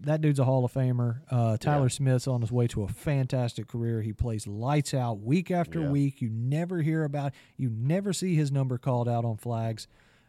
[0.05, 1.21] that dude's a Hall of Famer.
[1.29, 1.89] Uh, Tyler Yeah.
[1.89, 4.01] Smith's on his way to a fantastic career.
[4.01, 5.89] He plays lights out week after Yeah.
[5.91, 6.21] week.
[6.21, 9.87] You never hear about, you never see his number called out on flags.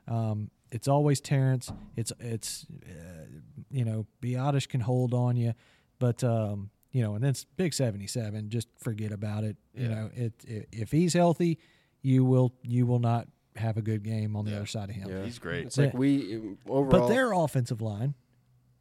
[0.09, 1.73] Um, it's always Terrence.
[1.97, 3.27] It's it's uh,
[3.71, 5.53] you know Biadasz can hold on you,
[5.99, 8.49] but um, you know, and then it's big seventy seven.
[8.51, 9.57] Just forget about it.
[9.75, 11.59] You know, it, it if he's healthy,
[12.03, 14.57] you will you will not have a good game on the Yeah.
[14.59, 15.09] other side of him.
[15.09, 15.25] yeah.
[15.25, 15.67] he's great.
[15.67, 15.99] It's like Yeah.
[15.99, 16.85] we overall.
[16.91, 18.15] But their offensive line,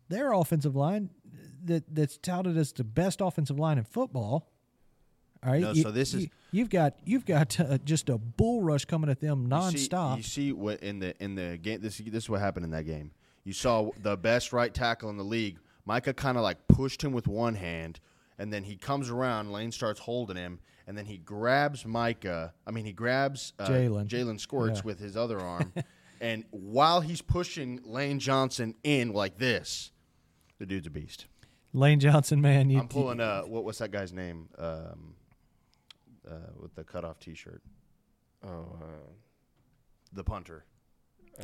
[0.10, 1.10] their offensive line
[1.65, 4.50] that that's touted as the best offensive line in football.
[5.44, 8.18] All right, No, you, so this is- you, have got you've got uh, just a
[8.18, 10.18] bull rush coming at them You see- nonstop.
[10.18, 11.82] You see, what in the in the game.
[11.82, 13.12] This this is what happened in that game.
[13.44, 15.60] You saw the best right tackle in the league.
[15.86, 18.00] Micah kind of like pushed him with one hand,
[18.39, 19.52] and then he comes around.
[19.52, 22.54] Lane starts holding him, and then he grabs Micah.
[22.65, 24.08] I mean, he grabs uh, Jalen.
[24.08, 24.86] Jalen squirts Yeah.
[24.86, 25.74] with his other arm,
[26.22, 29.91] And while he's pushing Lane Johnson in like this,
[30.60, 31.26] the dude's a beast.
[31.74, 33.20] Lane Johnson, man, you, I'm pulling.
[33.20, 34.48] Uh, what, what's that guy's name?
[34.58, 35.15] Um,
[36.30, 37.62] uh, with the cutoff T-shirt,
[38.44, 39.12] Oh, uh,
[40.13, 40.63] the punter.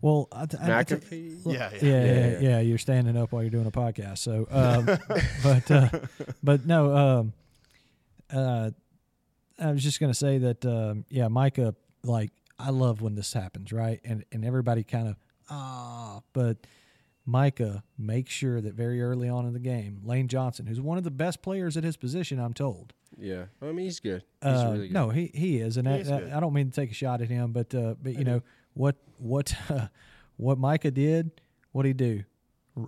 [0.00, 0.46] well, I, I, I,
[0.84, 1.42] McAfee.
[1.44, 2.60] Yeah, yeah, yeah, Yeah, yeah, yeah.
[2.60, 4.18] You're standing up while you're doing a podcast.
[4.18, 4.86] So, um,
[5.42, 5.88] but uh,
[6.42, 7.32] but no, um,
[8.32, 8.70] uh,
[9.58, 11.74] I was just gonna say that, um, yeah, Micah.
[12.04, 14.00] Like, I love when this happens, right?
[14.04, 15.16] And and everybody kind of
[15.50, 16.56] ah, but
[17.28, 21.04] Micah makes sure that very early on in the game, Lane Johnson, who's one of
[21.04, 22.94] the best players at his position, I'm told.
[23.20, 24.22] Yeah, I mean he's good.
[24.42, 24.94] He's Uh, really good.
[24.94, 26.32] No, he he is, and He I, is I- good.
[26.32, 28.96] I don't mean to take a shot at him, but uh, but you know what
[29.18, 29.54] what
[30.36, 31.32] what Micah did,
[31.72, 32.24] what did he do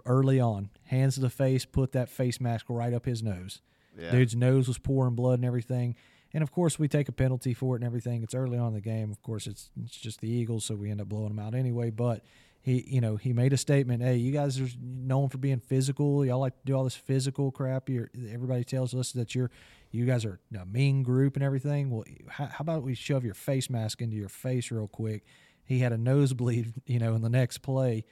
[0.07, 3.61] early on, hands to the face, put that face mask right up his nose.
[3.99, 4.13] Yeah.
[4.13, 5.97] Dude's nose was pouring blood and everything.
[6.33, 8.23] And of course, we take a penalty for it and everything.
[8.23, 9.11] It's early on in the game.
[9.11, 11.91] Of course, it's it's just the Eagles, so we end up blowing them out anyway.
[11.91, 12.23] But
[12.63, 14.03] he, you know, he made a statement.
[14.03, 16.25] Hey, you guys are known for being physical.
[16.27, 17.89] Y'all like to do all this physical crap.
[17.89, 19.51] You're, everybody tells us that you're,
[19.91, 21.91] you guys are a mean group and everything.
[21.91, 25.25] Well, how, how about we shove your face mask into your face real quick?
[25.65, 28.05] He had a nosebleed, you know, in the next play,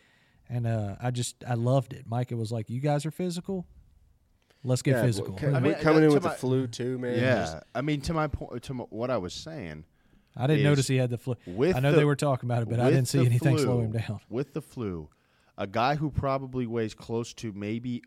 [0.48, 2.04] and uh, I just I loved it.
[2.06, 3.66] Micah was like, "You guys are physical.
[4.64, 6.66] Let's get Yeah, physical." well, I we're mean, coming uh, in with my- the flu
[6.66, 7.18] too, man.
[7.18, 7.34] yeah.
[7.40, 9.84] Just- I mean, to my point, to my, what I was saying,
[10.36, 11.34] I didn't notice he had the flu.
[11.46, 13.64] with I know the- they were talking about it, but I didn't see anything flu-
[13.64, 14.20] slow him down.
[14.28, 15.08] With the flu,
[15.56, 18.02] a guy who probably weighs close to maybe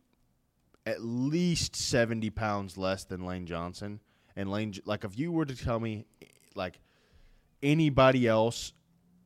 [0.85, 3.99] at least 70 pounds less than Lane Johnson.
[4.35, 6.05] And Lane, like, if you were to tell me,
[6.55, 6.79] like,
[7.61, 8.73] anybody else,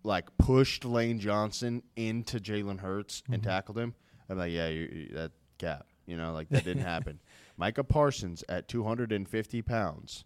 [0.03, 3.49] like, pushed Lane Johnson into Jalen Hurts and Mm-hmm.
[3.49, 3.93] tackled him,
[4.29, 5.85] I'm like, yeah, you, you, that cap.
[6.07, 7.19] You know, like, that didn't happen.
[7.57, 10.25] Micah Parsons at 250 pounds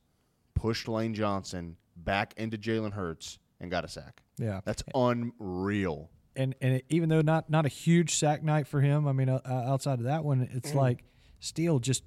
[0.56, 4.22] pushed Lane Johnson back into Jalen Hurts and got a sack.
[4.38, 6.10] Yeah, That's unreal.
[6.36, 9.30] and and it, even though not not a huge sack night for him, I mean,
[9.30, 11.04] uh, uh, outside of that one, it's like
[11.40, 12.04] still just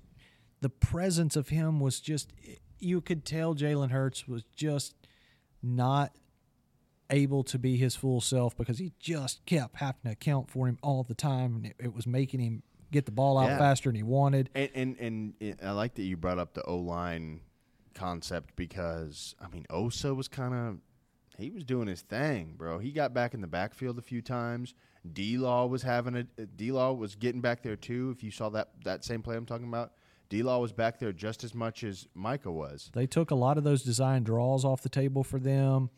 [0.61, 2.33] the presence of him was just
[2.79, 4.95] you could tell Jalen Hurts was just
[5.63, 6.17] not
[7.11, 10.79] able to be his full self because he just kept having to account for him
[10.83, 13.59] all the time, and it, it was making him get the ball out Yeah.
[13.59, 14.49] faster than he wanted.
[14.55, 14.97] And, and
[15.41, 17.41] and I like that you brought up the O line
[17.95, 20.79] concept because I mean Osa was kind of
[21.39, 22.79] he was doing his thing, bro.
[22.79, 24.75] He got back in the backfield a few times.
[25.11, 28.13] D Law was having a D Law was getting back there too.
[28.15, 29.93] If you saw that that same play I'm talking about,
[30.29, 32.91] D Law was back there just as much as Micah was.
[32.95, 35.91] They took a lot of those design draws off the table for them.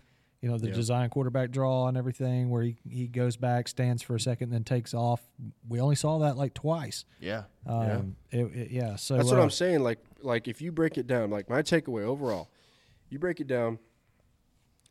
[0.45, 0.75] You know, the Yeah.
[0.75, 4.63] design quarterback draw and everything, where he, he goes back, stands for a second, then
[4.63, 5.23] takes off.
[5.67, 7.07] We only saw that like twice.
[7.19, 8.41] Yeah, Um, yeah.
[8.41, 8.97] It, it- yeah.
[8.97, 9.81] So That's what uh, I'm saying.
[9.83, 12.51] Like, like if you break it down, like my takeaway overall,
[13.09, 13.79] you break it down,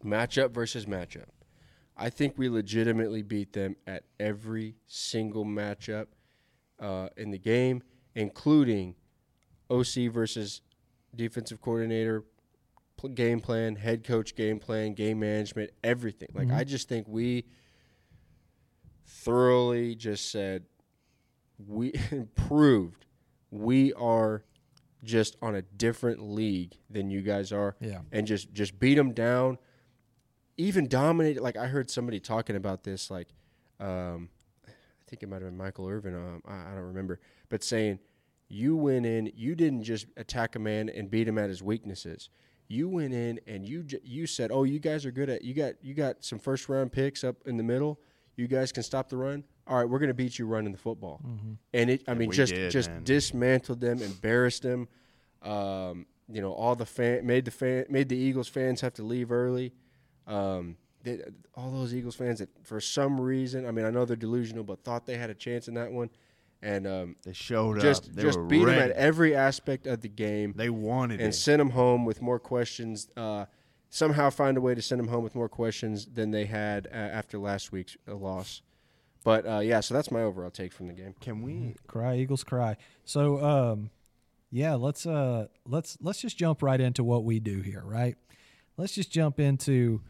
[0.04, 1.26] matchup versus matchup.
[1.96, 6.08] I think we legitimately beat them at every single matchup
[6.80, 7.84] uh, in the game,
[8.16, 8.96] including
[9.70, 10.62] OC versus
[11.16, 12.33] defensive coordinator, pl-
[13.14, 16.30] game plan, head coach game plan, game management, everything.
[16.34, 17.46] Like I just think we
[19.06, 20.64] thoroughly just said
[21.68, 21.92] we
[22.36, 23.06] proved
[23.52, 24.44] we are
[25.04, 28.00] just on a different league than you guys are Yeah.
[28.12, 29.58] and just just beat them down
[30.58, 33.28] even dominate like i heard somebody talking about this like
[33.80, 34.30] um
[34.68, 34.72] i
[35.08, 38.00] think it might have been michael irvin um, I, I don't remember but saying
[38.48, 42.30] you went in you didn't just attack a man and beat him at his weaknesses
[42.68, 45.74] you went in and you you said oh you guys are good at you got
[45.82, 48.00] you got some first round picks up in the middle.
[48.36, 49.44] You guys can stop the run.
[49.68, 51.22] All right we're going to beat you running the football.
[51.74, 53.04] And it i mean just did, just man.
[53.04, 54.88] dismantled them embarrassed them.
[55.42, 59.04] Um, you know all the fan made the fan made the eagles fans have to
[59.04, 59.74] leave early.
[60.26, 61.22] Um, they,
[61.56, 64.84] all those Eagles fans that for some reason, I mean, I know they're delusional, but
[64.84, 66.10] thought they had a chance in that one,
[66.64, 68.16] and um, they showed just up.
[68.16, 71.34] They just were beat them at every aspect of the game, They wanted and it.
[71.36, 73.10] sent them home with more questions.
[73.16, 73.46] Uh,
[73.90, 76.96] somehow find a way to send them home with more questions than they had uh,
[76.96, 78.62] after last week's uh, loss.
[79.24, 81.14] But uh, yeah, so that's my overall take from the game.
[81.22, 81.76] Can we?
[81.88, 82.78] cry Eagles cry.
[83.06, 83.90] So um,
[84.52, 88.16] yeah, let's uh let's let's just jump right into what we do here, right?
[88.78, 90.02] Let's just jump into,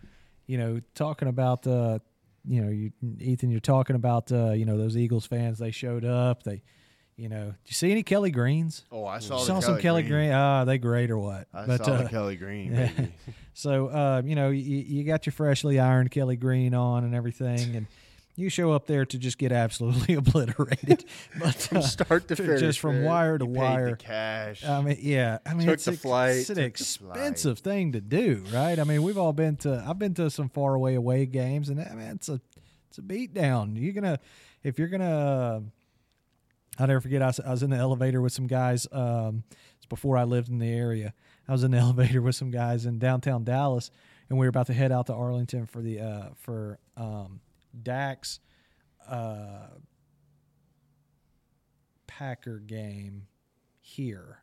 [0.48, 2.00] you know, talking about uh,
[2.46, 5.60] you know, you Ethan, you're talking about uh, you know, those Eagles fans.
[5.60, 6.44] They showed up.
[6.44, 6.64] They,
[7.16, 8.86] you know, did you see any Kelly Greens?
[8.92, 9.36] Oh, I saw.
[9.36, 10.30] You the saw some Kelly Green.
[10.30, 10.32] Green.
[10.32, 11.48] Ah, are they great or what?
[11.54, 12.74] I but saw uh, the Kelly Green.
[12.74, 12.88] yeah.
[12.88, 13.14] Baby.
[13.54, 17.76] so uh, you know, you, you got your freshly ironed Kelly Green on and everything,
[17.76, 17.88] and
[18.36, 21.06] you show up there to just get absolutely obliterated,
[21.40, 23.90] but From uh, start to finish, just from wire to You paid wire.
[23.92, 24.66] the cash.
[24.66, 25.38] I mean, yeah.
[25.46, 27.10] I mean, Took it's, the flight, it's an took the flight.
[27.18, 28.80] expensive thing to do, right?
[28.80, 29.84] I mean, we've all been to.
[29.88, 32.42] I've been to some far away away games, and I mean, it's a
[32.90, 33.76] it's a beat down.
[33.76, 34.20] You're gonna
[34.64, 35.64] if you're gonna.
[36.80, 37.22] I'll never forget.
[37.22, 38.88] I was, I was in the elevator with some guys.
[38.92, 39.44] Um,
[39.78, 41.14] it's before I lived in the area.
[41.48, 43.92] I was in the elevator with some guys in downtown Dallas,
[44.30, 47.42] and we were about to head out to Arlington for the uh, for um,
[47.82, 48.40] Dax
[49.08, 49.68] uh,
[52.08, 53.28] Packer game
[53.82, 54.40] here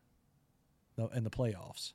[1.15, 1.93] in the playoffs.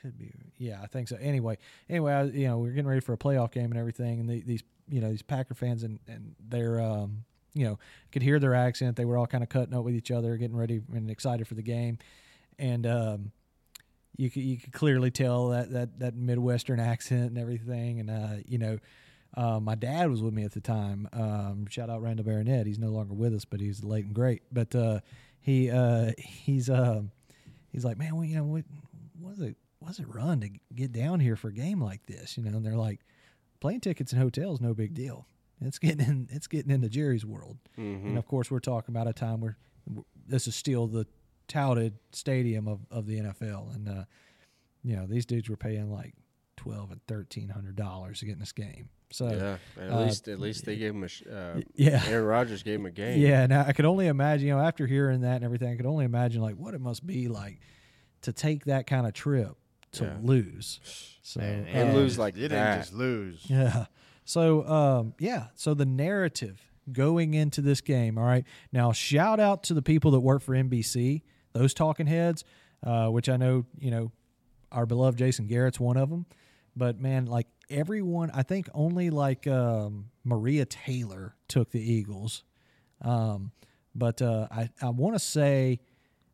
[0.00, 1.16] Could be, yeah, I think so.
[1.20, 1.58] Anyway,
[1.88, 4.28] anyway, I, you know, we are getting ready for a playoff game and everything, and
[4.28, 7.78] the, these, you know, these Packer fans and and they're, um, you know,
[8.12, 8.96] could hear their accent.
[8.96, 11.54] They were all kind of cutting up with each other, getting ready and excited for
[11.54, 11.98] the game,
[12.58, 13.32] and um,
[14.16, 18.36] you could you could clearly tell that that that Midwestern accent and everything, and uh,
[18.46, 18.78] you know.
[19.36, 21.06] Uh, my dad was with me at the time.
[21.12, 22.64] Um, shout out Randall Baronet.
[22.66, 24.40] He's no longer with us, but he's late and great.
[24.50, 25.00] But uh,
[25.40, 27.10] he uh, he's um,
[27.70, 28.64] he's like, man, well, you know, what
[29.20, 32.38] what's it what's it run to get down here for a game like this?
[32.38, 33.00] You know, and they're like,
[33.60, 35.26] plane tickets and hotels, no big deal.
[35.60, 38.06] It's getting in, it's getting into Jerry's world, Mm-hmm.
[38.08, 39.58] and of course, we're talking about a time where
[40.26, 41.06] this is still the
[41.48, 44.04] touted stadium of, of the NFL, and uh,
[44.82, 46.14] you know, these dudes were paying like
[46.56, 48.88] twelve and thirteen hundred dollars to get in this game.
[49.12, 51.08] So yeah, at uh, least at least they gave him a.
[51.08, 53.20] Sh- uh, yeah, Aaron Rodgers gave him a game.
[53.20, 55.76] yeah, and I I could only imagine, you know, after hearing that and everything, I
[55.76, 57.60] could only imagine like what it must be like
[58.22, 59.56] to take that kind of trip
[59.92, 60.16] to Yeah.
[60.22, 60.80] lose.
[61.22, 62.70] So Man, and uh, lose like you that.
[62.70, 63.44] didn't just lose.
[63.48, 63.86] Yeah.
[64.24, 65.46] So um, yeah.
[65.54, 66.60] So the narrative
[66.92, 68.18] going into this game.
[68.18, 68.44] All right.
[68.72, 71.22] Now shout out to the people that work for NBC,
[71.56, 72.44] those talking heads,
[72.84, 74.12] uh, which I know you know
[74.72, 76.26] our beloved Jason Garrett's one of them.
[76.76, 82.44] But man, like everyone, I think only like um, Maria Taylor took the Eagles.
[83.02, 83.52] Um,
[83.94, 85.80] but uh, I I want to say.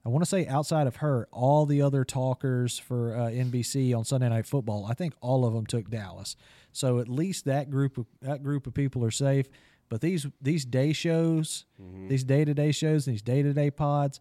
[0.05, 4.05] I want to say outside of her, all the other talkers for uh, NBC on
[4.05, 6.35] Sunday Night Football, I think all of them took Dallas.
[6.73, 9.47] So at least that group of that group of people are safe.
[9.89, 11.67] But these these day shows,
[12.09, 14.19] these day to day shows, these day to day pods,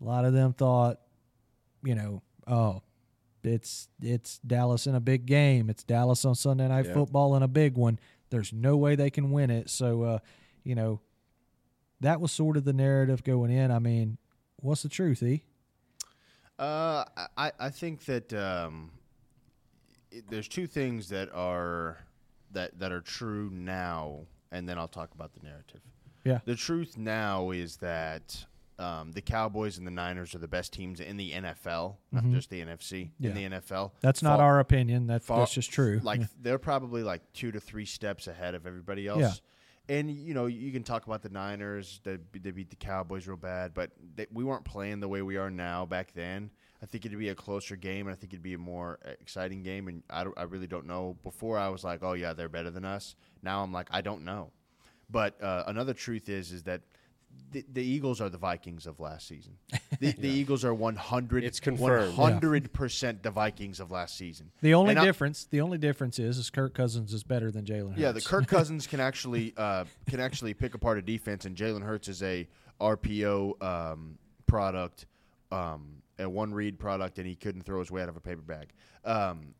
[0.00, 1.00] a lot of them thought,
[1.82, 2.82] you know, oh,
[3.42, 5.70] it's it's Dallas in a big game.
[5.70, 6.94] It's Dallas on Sunday Night Yeah.
[6.94, 7.98] Football in a big one.
[8.30, 9.70] There's no way they can win it.
[9.70, 10.18] So, uh,
[10.64, 11.00] you know,
[12.00, 13.70] that was sort of the narrative going in.
[13.70, 14.18] I mean,
[14.56, 15.42] what's the truth, E?
[16.58, 17.04] Uh,
[17.36, 18.90] I I think that um,
[20.10, 21.98] it, there's two things that are
[22.52, 25.80] that that are true now, and then I'll talk about the narrative.
[26.24, 26.40] Yeah.
[26.44, 28.44] The truth now is that
[28.78, 32.34] um, the Cowboys and the Niners are the best teams in the NFL, not Mhm.
[32.34, 33.10] just the NFC.
[33.18, 33.30] Yeah.
[33.30, 35.06] In the NFL, That's not Far- our opinion.
[35.06, 36.00] That's far- that's just true.
[36.02, 36.26] Like Yeah.
[36.40, 39.20] they're probably like two to three steps ahead of everybody else.
[39.20, 39.32] Yeah.
[39.96, 42.00] And you know you can talk about the Niners.
[42.04, 45.38] They, they beat the Cowboys real bad, but they, we weren't playing the way we
[45.38, 46.50] are now back then.
[46.82, 49.62] I think it'd be a closer game, and I think it'd be a more exciting
[49.62, 49.88] game.
[49.88, 51.16] And I, I really don't know.
[51.24, 53.16] Before I was like, oh yeah, they're better than us.
[53.42, 54.52] Now I'm like, I don't know.
[55.10, 56.82] But uh, another truth is is that
[57.52, 59.54] the, the Eagles are the Vikings of last season.
[60.00, 62.14] The, the Eagles are 100 It's confirmed.
[62.16, 64.52] 100% the Vikings of last season.
[64.62, 67.64] the only and I- difference, the only difference is, is Kirk Cousins is better than
[67.64, 67.94] Jalen.
[67.96, 68.26] Yeah, the Hurts.
[68.28, 72.22] Kirk Cousins can actually uh, can actually pick apart a defense, and Jalen Hurts is
[72.22, 72.46] a
[72.80, 75.06] RPO um, product,
[75.50, 78.42] um, a one read product, and he couldn't throw his way out of a paper
[78.42, 78.68] bag.
[79.04, 79.54] Um,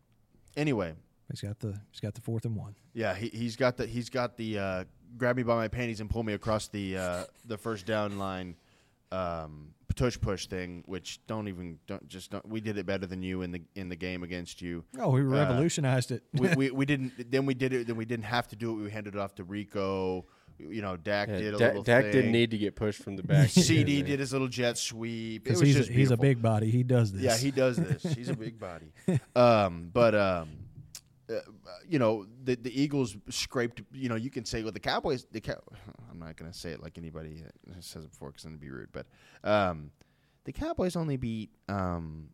[0.57, 0.95] anyway,
[1.31, 2.75] He's got the he's got the fourth and one.
[2.95, 4.85] yeah, he, he's got the he's got the uh,
[5.17, 8.57] grab me by my panties and pull me across the uh, the first down line
[9.11, 13.23] um, tush push thing, which don't even don't just don't, we did it better than
[13.23, 14.85] you in the in the game against you.
[14.99, 16.23] Oh, we Uh, revolutionized it.
[16.35, 18.83] we, we, we didn't then we did it then we didn't have to do it
[18.83, 20.27] we handed it off to Rico
[20.59, 23.03] you know Dak Yeah, did a Da- little Dak thing didn't need to get pushed
[23.03, 23.49] from the back.
[23.49, 26.71] CeeDee did his little jet sweep it Because was he's a, he's a big body.
[26.71, 27.23] He does this.
[27.23, 28.93] yeah he does this he's a big body
[29.35, 30.49] um but um
[31.31, 31.41] uh,
[31.89, 35.41] you know the the Eagles scraped you know you can say well the Cowboys the
[35.41, 35.63] Cow-
[36.11, 37.43] I'm not gonna say it like anybody
[37.81, 39.07] says it before because I'm gonna be rude but
[39.45, 39.91] um
[40.45, 42.31] the Cowboys only beat um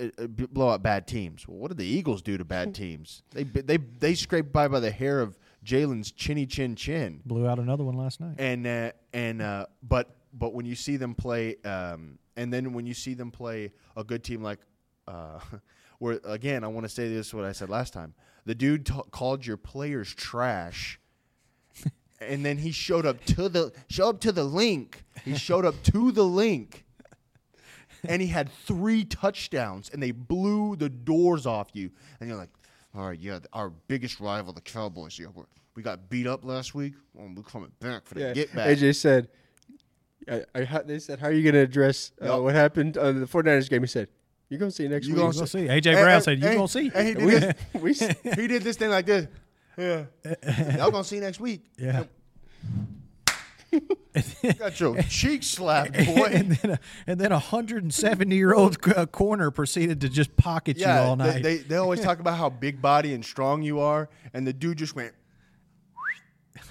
[0.00, 1.46] uh, uh, blow out bad teams.
[1.46, 3.22] Well, what did the Eagles do to bad teams?
[3.32, 7.58] They they they scraped by by the hair of Jalen's chinny chin chin, blew out
[7.58, 8.36] another one last night.
[8.38, 12.86] and uh, and uh, but but when you see them play, um, and then when
[12.86, 14.60] you see them play a good team like,
[15.06, 15.38] uh,
[16.02, 18.14] where again I want to say this what I said last time.
[18.44, 20.98] The dude t- called your players trash.
[22.20, 25.04] And then he showed up to the show up to the link.
[25.24, 26.84] He showed up to the link
[28.04, 31.90] and he had three touchdowns and they blew the doors off you
[32.20, 32.50] and you're like
[32.94, 35.18] all right, yeah, our biggest rival, the Cowboys.
[35.18, 35.28] Yeah,
[35.74, 36.92] we got beat up last week.
[37.14, 38.32] Well, we're coming back for the Yeah.
[38.34, 38.68] get back.
[38.68, 39.28] AJ said,
[40.30, 42.42] I, I, they said, how are you going to address uh, Yup.
[42.42, 43.82] what happened on the 49ers game?
[43.82, 44.08] He said,
[44.52, 45.22] you're going to see next You week.
[45.22, 45.90] gonna You gonna see- see?
[45.90, 47.54] AJ Brown hey, said, "You hey, gonna see?" hey, he did we, this-
[48.24, 49.26] we, he did this thing like this.
[49.78, 50.04] Yeah,
[50.76, 51.64] y'all gonna see next week.
[51.78, 52.04] Yeah.
[53.72, 53.80] You
[54.58, 56.28] got your cheek slapped, boy.
[56.30, 60.10] and then a, and then a hundred and seventy year old uh, corner proceeded to
[60.10, 61.42] just pocket you all they, night.
[61.42, 64.76] they they always talk about how big body and strong you are, and the dude
[64.76, 65.14] just went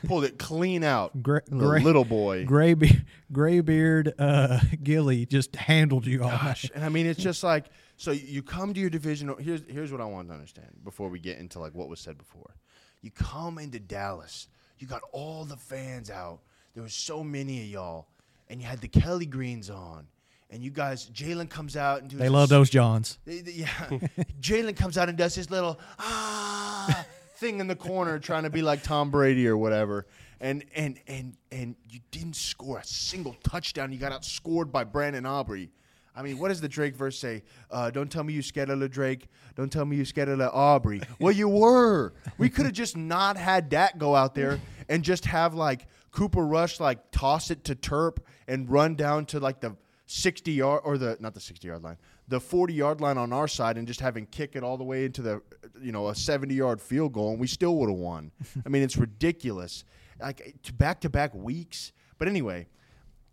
[0.06, 1.22] pulled it clean out.
[1.24, 2.46] Gra- The gra- little boy.
[2.46, 6.72] Gray, be- gray beard uh, Gilly just handled you all Gosh, night.
[6.76, 7.66] and I mean, it's just like
[7.98, 8.12] so.
[8.12, 9.34] You come to your division.
[9.40, 12.18] Here's here's what I want to understand before we get into like what was said
[12.18, 12.56] before.
[13.02, 14.48] You come into Dallas.
[14.80, 16.40] You got all the fans out.
[16.74, 18.08] There was so many of y'all,
[18.50, 20.08] and you had the Kelly Greens on,
[20.50, 21.10] and you guys.
[21.10, 23.18] Jalen comes out and does They love those Johns.
[23.26, 23.68] Yeah,
[24.40, 27.06] Jalen comes out and does his little ah
[27.42, 30.06] thing in the corner, trying to be like Tom Brady or whatever.
[30.40, 33.92] And and and and you didn't score a single touchdown.
[33.92, 35.72] You got outscored by Brandon Aubrey.
[36.16, 37.44] I mean, what does the Drake verse say?
[37.70, 39.28] Uh, don't tell me you scared of Drake.
[39.56, 41.02] Don't tell me you scared of Aubrey.
[41.20, 42.14] Well, you were.
[42.38, 46.46] We could have just not had Dak go out there and just have like Cooper
[46.46, 48.18] Rush like toss it to Terp
[48.48, 51.98] and run down to like the 60 yard or the not the 60 yard line,
[52.32, 55.04] the 40 yard line on our side and just having kick it all the way
[55.04, 55.42] into the
[55.82, 58.32] you know a 70 yard field goal and we still would have won.
[58.66, 59.84] I mean, it's ridiculous.
[60.20, 61.92] Like back to back weeks.
[62.18, 62.68] But anyway,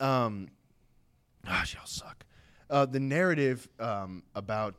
[0.00, 0.48] um
[1.46, 2.24] gosh, y'all suck.
[2.68, 4.74] Uh, the narrative um, about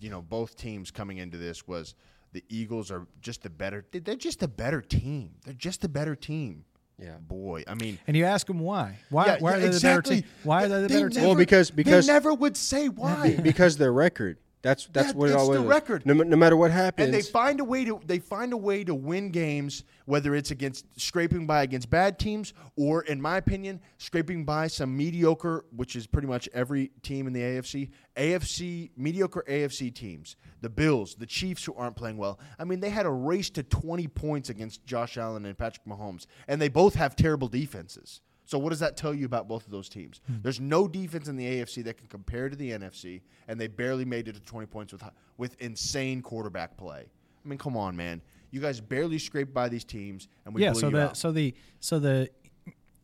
[0.00, 1.94] you know both teams coming into this was
[2.32, 3.84] the Eagles are just a better.
[3.92, 5.32] They're just a better team.
[5.44, 6.64] They're just a better team.
[7.00, 7.16] Yeah.
[7.20, 7.62] boy.
[7.68, 8.98] I mean, And you ask them why?
[9.10, 9.26] Why?
[9.26, 10.16] yeah, why yeah, are they exactly.
[10.16, 10.30] the better team?
[10.42, 11.24] Why are they the They better team?
[11.24, 13.36] Well, because- because- they never would say why.
[13.42, 14.38] because their record.
[14.60, 15.68] That's that's Yeah, what it always the is.
[15.70, 16.04] record.
[16.04, 17.06] No, no matter what happens.
[17.06, 20.50] and they find a way to they find a way to win games whether it's
[20.50, 25.94] against scraping by against bad teams or in my opinion scraping by some mediocre which
[25.94, 31.26] is pretty much every team in the AFC AFC mediocre AFC teams the Bills the
[31.26, 34.84] Chiefs who aren't playing well I mean they had a race to 20 points against
[34.84, 38.96] Josh Allen and Patrick Mahomes and they both have terrible defenses so what does that
[38.96, 40.22] tell you about both of those teams?
[40.26, 40.36] Hmm.
[40.40, 44.06] There's no defense in the AFC that can compare to the NFC, and they barely
[44.06, 45.02] made it to 20 points with
[45.36, 47.04] with insane quarterback play.
[47.44, 48.22] I mean, come on, man.
[48.50, 50.72] You guys barely scraped by these teams, and we yeah.
[50.72, 51.16] So the out.
[51.18, 52.30] so the so the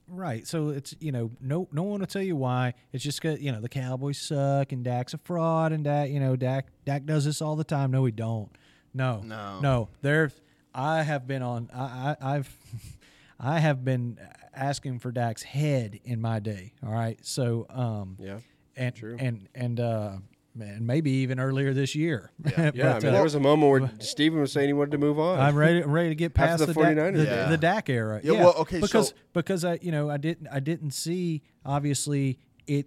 [0.09, 0.47] right.
[0.47, 2.73] So it's you know no no one will tell you why.
[2.95, 6.37] It's just you know the Cowboys suck and Dak's a fraud and Dak you know
[6.37, 7.91] Dak Dak does this all the time.
[7.91, 8.49] No, we don't.
[8.95, 9.61] No, No.
[9.61, 9.89] no.
[10.01, 10.33] There,
[10.75, 11.69] I have been on.
[11.75, 12.57] I, I I've
[13.41, 14.19] I have been
[14.55, 16.73] asking for Dak's head in my day.
[16.85, 17.19] All right.
[17.23, 18.39] So um yeah.
[18.77, 19.17] and True.
[19.19, 20.13] and and uh
[20.61, 22.31] and maybe even earlier this year.
[22.45, 22.71] Yeah.
[22.75, 24.99] Yeah, I mean, uh, there was a moment where Stephen was saying he wanted to
[24.99, 25.41] move on.
[25.41, 27.49] I'm ready, I'm ready to get After past the the, Dak, 49ers the, Yeah.
[27.49, 28.21] the Dak era.
[28.23, 32.39] Yeah, well, okay, because so- because I you know I didn't I didn't see obviously
[32.67, 32.87] it.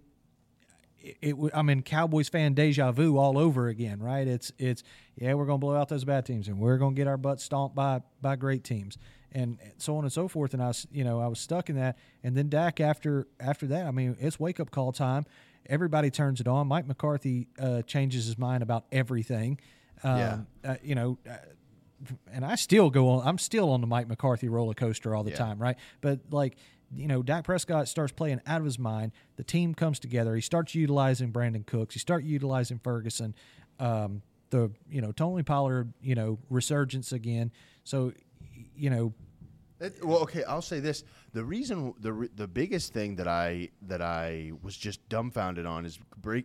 [0.99, 4.27] It, it w- I mean, Cowboys fan deja vu all over again, right?
[4.27, 4.83] It's it's
[5.15, 7.75] yeah, we're gonna blow out those bad teams, and we're gonna get our butts stomped
[7.75, 8.97] by by great teams,
[9.31, 10.53] and so on and so forth.
[10.53, 11.97] And I was, you know, I was stuck in that.
[12.23, 15.25] And then Dak after after that, I mean, it's wake up call time.
[15.67, 16.67] Everybody turns it on.
[16.67, 19.59] Mike McCarthy uh, changes his mind about everything.
[20.03, 20.71] Um, Yeah.
[20.71, 21.35] uh, you know, uh,
[22.31, 23.27] and I still go on.
[23.27, 25.37] I'm still on the Mike McCarthy roller coaster all the Yeah.
[25.37, 25.75] time, right?
[25.99, 26.55] But like,
[26.95, 29.11] you know, Dak Prescott starts playing out of his mind.
[29.35, 30.35] The team comes together.
[30.35, 31.93] He starts utilizing Brandin Cooks.
[31.95, 33.35] He starts utilizing Ferguson.
[33.79, 34.21] Um,
[34.51, 37.51] the you know Tony Pollard, you know, resurgence again.
[37.83, 38.13] So,
[38.77, 39.13] you know,
[39.79, 41.03] It- well, okay, I'll say this:
[41.33, 45.99] the reason, the the biggest thing that I that I was just dumbfounded on is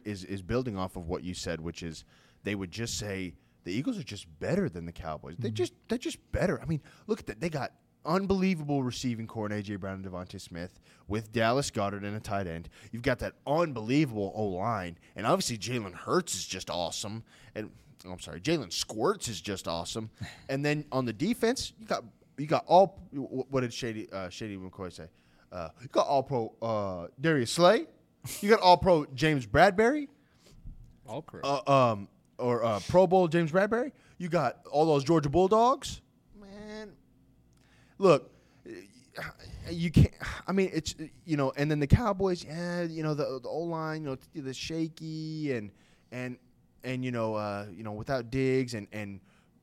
[0.05, 2.05] is is building off of what you said, which is
[2.45, 5.37] they would just say the Eagles are just better than the Cowboys.
[5.39, 5.55] They mm-hmm.
[5.55, 6.61] just they're just better.
[6.61, 7.73] I mean, look at that; they got
[8.05, 12.47] unbelievable receiving core in AJ Brown and DeVonta Smith with Dallas Goedert and a tight
[12.47, 12.69] end.
[12.91, 17.23] You've got that unbelievable O line, and obviously Jalen Hurts is just awesome.
[17.55, 17.71] And
[18.07, 20.11] oh, I'm sorry, Jalen Squirts is just awesome.
[20.49, 22.05] and then on the defense, you got
[22.39, 22.99] you got all.
[23.13, 25.07] What did Shady uh, Shady McCoy say?
[25.51, 27.87] Uh, you got all pro uh, Darius Slay.
[28.41, 30.07] You got all pro James Bradberry
[31.07, 31.41] All pro.
[31.43, 32.09] uh, um,
[32.39, 33.93] or uh, Pro Bowl James Bradberry.
[34.19, 36.01] You got all those Georgia Bulldogs.
[36.41, 36.93] Man,
[37.99, 38.31] look,
[39.71, 40.15] you can't.
[40.47, 42.45] I mean, it's you know, and then the Cowboys.
[42.45, 44.03] Yeah, you know the the O line.
[44.05, 45.71] You know the shaky and
[46.13, 46.37] and
[46.85, 49.21] and you know uh, you know without Diggs and and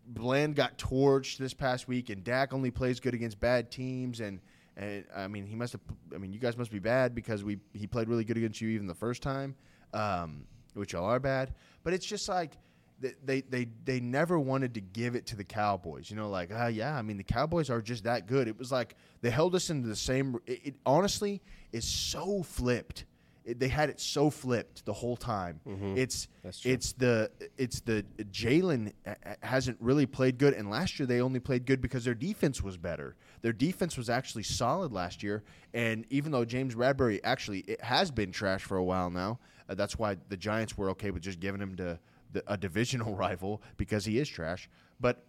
[0.10, 4.40] Bland got torched this past week, and Dak only plays good against bad teams and.
[4.78, 5.82] And I mean, he must have.
[6.16, 8.70] I mean, you guys must be bad because we he played really good against you
[8.70, 9.54] even the first time,
[9.94, 11.54] um, which y'all are bad.
[11.84, 12.54] But it's just like
[13.02, 16.10] they, they they never wanted to give it to the Cowboys.
[16.10, 18.48] You know, like ah yeah, I mean the Cowboys are just that good.
[18.48, 20.38] It was like they held us into the same.
[20.46, 21.42] It, it honestly
[21.72, 23.06] is so flipped.
[23.50, 25.60] It, they had it so flipped the whole time.
[25.98, 26.72] It's That's true.
[26.72, 28.94] it's the it's the Jalen
[29.42, 32.78] hasn't really played good, and last year they only played good because their defense was
[32.78, 33.16] better.
[33.42, 35.44] Their defense was actually solid last year,
[35.74, 39.76] and even though James Bradberry actually it has been trash for a while now, uh,
[39.76, 42.00] that's why the Giants were okay with just giving him to
[42.32, 44.70] the, a divisional rival because he is trash.
[45.00, 45.24] But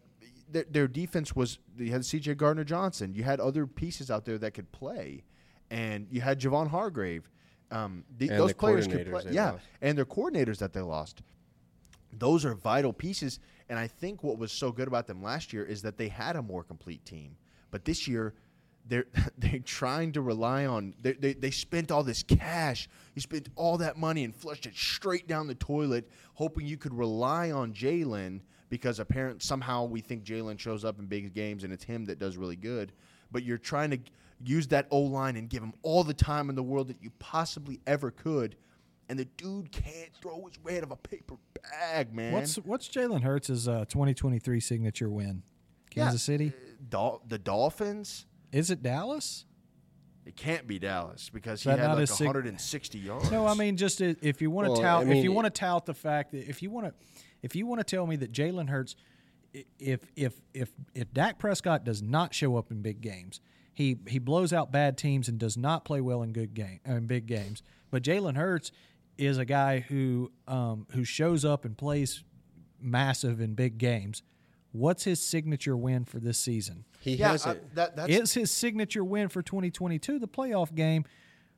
[0.51, 2.35] their, their defense was you had C.J.
[2.35, 5.25] Gardner Johnson, you had other pieces out there that could play,
[5.71, 7.31] and you had Javon Hargrave.
[7.71, 9.65] Um, the, those players could play, yeah, lost.
[9.81, 11.23] and their coordinators that they lost
[12.13, 13.39] those are vital pieces.
[13.69, 16.37] And I think what was so good about them last year is that they had
[16.37, 17.37] a more complete team.
[17.71, 18.35] But this year,
[18.87, 19.07] they're
[19.39, 22.89] they're trying to rely on they, they they spent all this cash.
[23.15, 26.95] You spent all that money and flushed it straight down the toilet, hoping you could
[26.95, 31.73] rely on Jalen because apparently somehow we think Jalen shows up in big games and
[31.73, 32.93] it's him that does really good.
[33.33, 33.99] But you're trying to
[34.43, 37.11] use that O line and give him all the time in the world that you
[37.19, 38.57] possibly ever could.
[39.09, 42.33] And the dude can't throw his way out of a paper bag, man.
[42.33, 45.43] What's what's Jalen Hurts' uh, 2023 signature win?
[45.95, 46.53] Yeah, Kansas City?
[46.89, 48.27] Dol- the Dolphins?
[48.53, 49.47] Is it Dallas?
[50.27, 53.31] It can't be Dallas because he had like his sig- 160 yards.
[53.33, 55.51] No, I mean just if you want to Well, tout I if you want to
[55.51, 56.95] tout the fact that if you want to
[57.43, 58.95] if you want to tell me that Jalen Hurts
[59.79, 63.41] if if if if Dak Prescott does not show up in big games,
[63.81, 67.07] he he blows out bad teams and does not play well in good game in
[67.07, 67.63] big games.
[67.91, 68.71] But Jalen Hurts
[69.17, 72.23] is a guy who um, who shows up and plays
[72.81, 74.23] massive in big games.
[74.73, 76.85] What's his signature win for this season?
[77.01, 77.75] He yeah, has I- it.
[77.75, 81.05] that, that's Is his signature win for 2022 the playoff game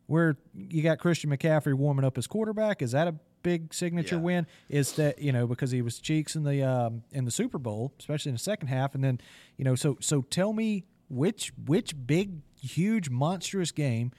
[0.07, 2.81] where you got Christian McCaffrey warming up his quarterback?
[2.83, 4.21] Is that a big signature Yeah.
[4.23, 4.47] win?
[4.69, 7.93] Is that you know because he was cheeks in the um, in the Super Bowl,
[7.99, 9.21] especially in the second half, and then
[9.59, 14.13] you know so so tell me which which big huge monstrous game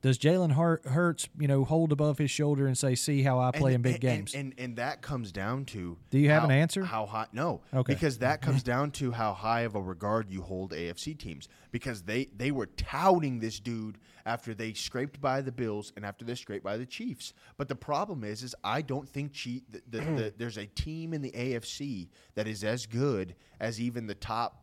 [0.00, 0.52] does Jalen
[0.84, 3.94] Hurts you know hold above his shoulder and say, "See how I play in big
[3.94, 4.32] and, games"?
[4.34, 6.84] And, and and that comes down to Do you have how- an answer?
[6.84, 7.26] How high?
[7.32, 7.94] No, Okay.
[7.94, 11.48] because that comes down to how high of a regard you hold AFC teams.
[11.72, 16.24] Because they they were touting this dude after they scraped by the Bills and after
[16.24, 17.32] they scraped by the Chiefs.
[17.56, 21.12] But the problem is, is I don't think che- the, the, the, there's a team
[21.12, 22.06] in the AFC
[22.36, 24.62] that is as good as even the top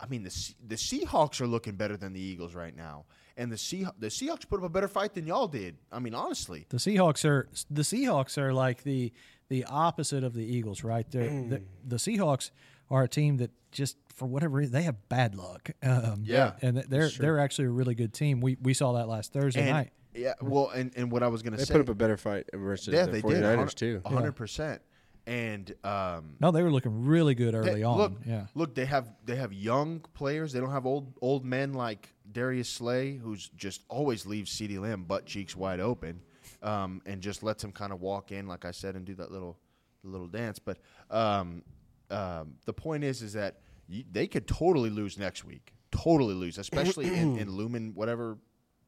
[0.00, 3.04] I mean, the the Seahawks are looking better than the Eagles right now,
[3.36, 5.76] and the Seah- the Seahawks put up a better fight than y'all did.
[5.92, 9.12] I mean, honestly, The Seahawks are the Seahawks are like the
[9.48, 11.08] the opposite of the Eagles, right?
[11.10, 11.50] They're, Mm.
[11.50, 12.50] the the Seahawks
[12.90, 15.70] are a team that just for whatever reason they have bad luck.
[15.82, 16.52] Um, Yeah.
[16.62, 18.40] and they're they're actually a really good team.
[18.40, 19.92] We we saw that last Thursday and night.
[20.14, 22.16] yeah, well, and, and what I was gonna say, They say, put up a better
[22.16, 24.02] fight versus yeah, the they 49ers did, too.
[24.06, 24.82] hundred percent,
[25.26, 27.96] and um, No, they were looking really good early they- on.
[27.98, 30.52] look, yeah, look, they have they have young players.
[30.52, 35.04] They don't have old old men like Darius Slay, who's just always leaves CeeDee Lamb
[35.04, 36.20] butt cheeks wide open,
[36.62, 39.30] um, and just lets him kind of walk in, like I said, and do that
[39.30, 39.58] little
[40.02, 40.58] little dance.
[40.58, 40.78] But
[41.10, 41.62] um,
[42.10, 46.58] um, the point is, is that you, they could totally lose next week, totally lose,
[46.58, 48.36] especially in, in Lumen, whatever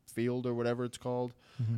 [0.06, 1.32] field or whatever it's called.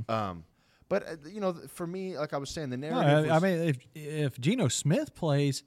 [0.08, 0.44] Um,
[0.88, 3.30] but uh, you know, for me, like I was saying, the narrative.
[3.30, 5.62] I, I was- mean if if Geno Smith plays,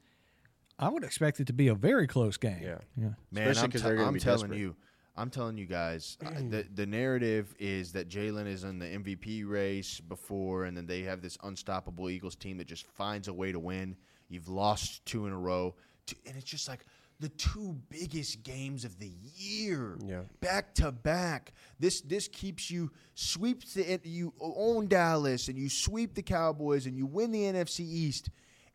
[0.80, 2.60] I would expect it to be a very close game.
[2.62, 2.78] Yeah.
[2.98, 3.10] yeah.
[3.32, 4.60] Man, Especially I'm, 'cause te- they're gonna I'm be telling desperate.
[4.60, 4.76] you,
[5.16, 9.48] I'm telling you guys, uh, the the narrative is that Jalen is in the MVP
[9.48, 13.52] race before, and then they have this unstoppable Eagles team that just finds a way
[13.52, 13.96] to win.
[14.30, 15.76] You've lost two in a row,
[16.08, 16.86] to, and it's just like
[17.22, 20.24] the two biggest games of the year, Yeah.
[20.42, 21.54] back to back.
[21.80, 26.98] This this keeps you sweeps the you own Dallas, and you sweep the Cowboys, and
[26.98, 28.30] you win the NFC East,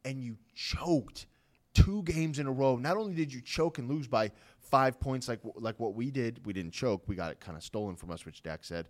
[0.04, 1.26] and you choked
[1.74, 2.76] two games in a row.
[2.76, 4.30] Not only did you choke and lose by
[4.60, 7.02] five points, like like what we did, we didn't choke.
[7.08, 8.88] We got it kind of stolen from us, which Dak said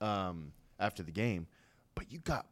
[0.00, 1.46] um, after the game.
[1.94, 2.46] But you got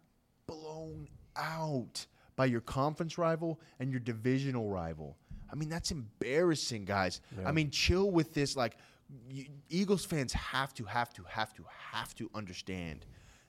[0.47, 5.17] blown out by your conference rival and your divisional rival.
[5.53, 7.21] I mean, that's embarrassing, guys.
[7.45, 8.57] I mean, chill with this.
[8.57, 8.77] Like,
[9.29, 13.07] you, Eagles fans have to, have to, have to, have to understand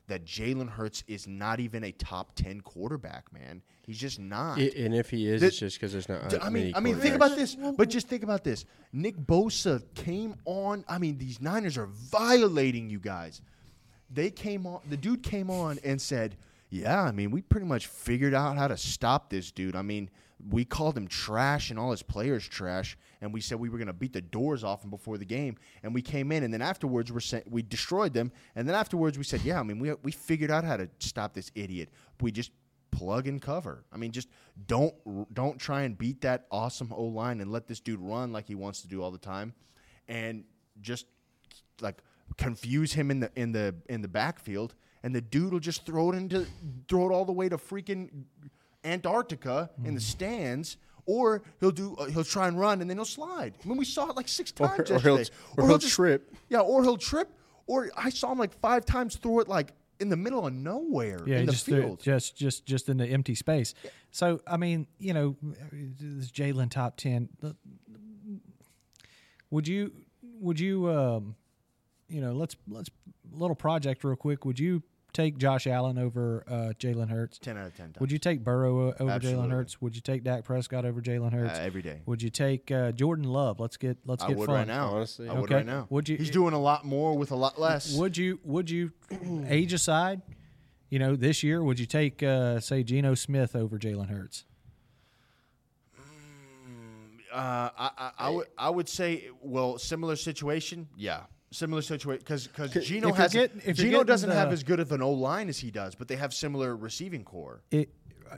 [0.08, 3.62] that Jalen Hurts is not even a top ten quarterback, man.
[3.86, 4.58] He's just not.
[4.60, 6.34] I- and if he is, it's just because there's not.
[6.44, 7.56] I mean, I mean, think about this.
[7.78, 8.66] But just think about this.
[8.92, 10.84] Nick Bosa came on.
[10.90, 13.42] I mean, these Niners are violating you guys.
[14.10, 14.82] They came on.
[14.90, 16.36] The dude came on and said,
[16.70, 19.76] "Yeah, I mean, we pretty much figured out how to stop this dude.
[19.78, 20.10] I mean,
[20.50, 23.88] we called him trash and all his players trash, and we said we were going
[23.88, 25.58] to beat the doors off him before the game.
[25.84, 28.32] And we came in, and then afterwards we're saying we destroyed them.
[28.56, 31.34] And then afterwards we said, "Yeah, I mean, we we figured out how to stop
[31.34, 31.90] this idiot.
[32.22, 32.52] We just
[32.92, 33.86] plug and cover.
[33.92, 34.28] I mean, just
[34.68, 34.94] don't
[35.34, 38.56] don't try and beat that awesome O line and let this dude run like he
[38.56, 39.54] wants to do all the time,
[40.08, 40.44] and
[40.82, 41.06] just
[41.82, 42.02] like
[42.38, 46.12] confuse him in the in the in the backfield, and the dude will just throw
[46.12, 46.46] it into
[46.88, 48.26] throw it all the way to freaking
[48.84, 50.78] Antarctica in the stands.
[51.08, 51.96] Or he'll do.
[51.96, 53.56] Uh, he'll try and run, and then he'll slide.
[53.66, 55.38] I mean, we saw it like six Or- times or he'll- yesterday.
[55.58, 56.34] or he'll just- trip.
[56.48, 57.28] Yeah, or he'll trip.
[57.66, 61.20] Or I saw him like five times throw it like in the middle of nowhere
[61.28, 62.00] Yeah, in the just threw it field.
[62.02, 63.74] just just just in the empty space.
[64.12, 65.36] So I mean, you know,
[65.72, 67.30] this Jalen top ten.
[69.50, 69.92] Would you
[70.40, 71.36] would you um,
[72.10, 72.90] you know let's let's
[73.32, 74.46] little project real quick.
[74.46, 74.84] Would you
[75.14, 77.38] take Josh Allen over uh, Jalen Hurts?
[77.40, 78.00] Ten out of ten times.
[78.00, 79.50] Would you take Burrow uh, over Jalen Absolutely.
[79.50, 79.82] Hurts?
[79.82, 81.58] Would you take Dak Prescott over Jalen Hurts?
[81.60, 82.02] uh, every day?
[82.06, 83.60] would you take uh, Jordan Love?
[83.60, 84.56] Let's get let's I get would fun.
[84.56, 84.88] right now.
[84.96, 85.28] honestly.
[85.30, 85.88] I would right now.
[85.90, 87.96] Would you- He's doing a lot more with a lot less.
[87.96, 88.92] Would you would you
[89.48, 90.22] age aside?
[90.90, 94.44] You know, this year would you take uh, say Geno Smith over Jalen Hurts?
[97.34, 101.22] Uh, I, I, I would I would say well similar situation yeah
[101.52, 104.80] similar situation because because if Geno you're has getting- if Geno doesn't have as good
[104.80, 107.90] of an O line as he does but they have similar receiving core It,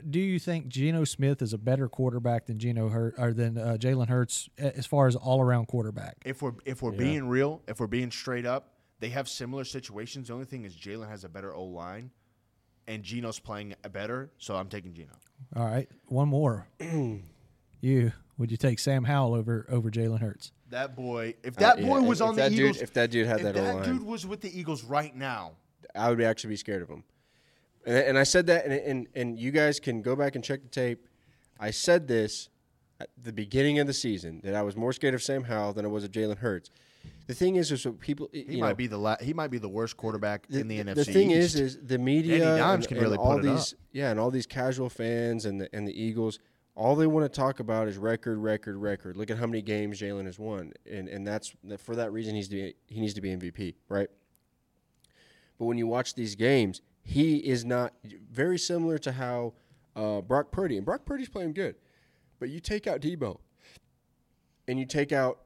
[0.09, 3.77] do you think Geno Smith is a better quarterback than Geno Hurt or than uh,
[3.79, 6.15] Jalen Hurts as far as all around quarterback?
[6.25, 10.29] if we're if we're being real if we're being straight up they have similar situations
[10.29, 12.09] the only thing is Jalen has a better O line
[12.87, 15.13] and Geno's playing better so I'm taking Geno
[15.55, 16.67] All right, one more.
[17.81, 20.51] you would you take Sam Howell over over Jalen Hurts?
[20.73, 22.93] That boy if that Uh, boy yeah, was if on that the dude- Eagles if
[22.93, 25.53] that dude had if that that dude was with the Eagles right now
[25.95, 27.03] I would actually be scared of him.
[27.85, 30.61] And, and I said that, and, and and you guys can go back and check
[30.63, 31.07] the tape.
[31.59, 32.49] I said this
[32.99, 35.85] at the beginning of the season that I was more scared of Sam Howell than
[35.85, 36.69] I was of Jalen Hurts.
[37.27, 39.69] The thing is, is people he might know, be the la- he might be the
[39.69, 41.55] worst quarterback in the, NFC The thing East.
[41.55, 43.55] is, is the media and, can and really all it up.
[43.57, 46.39] these, yeah, and all these casual fans and the and the Eagles,
[46.75, 49.15] all they want to talk about is record, record, record.
[49.15, 52.47] Look at how many games Jalen has won, and and that's for that reason he's
[52.49, 54.09] to be, he needs to be MVP, right?
[55.59, 57.93] But when you watch these games, he is not
[58.31, 59.53] very similar to how
[59.95, 61.75] uh, Brock Purdy and Brock Purdy's playing good,
[62.39, 63.37] but you take out Deebo,
[64.67, 65.39] and you take out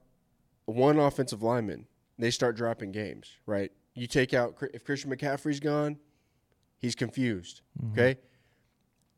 [0.65, 3.71] one offensive lineman, they start dropping games, right?
[3.95, 5.97] You take out if Christian McCaffrey's gone,
[6.77, 7.61] he's confused.
[7.91, 8.17] Okay,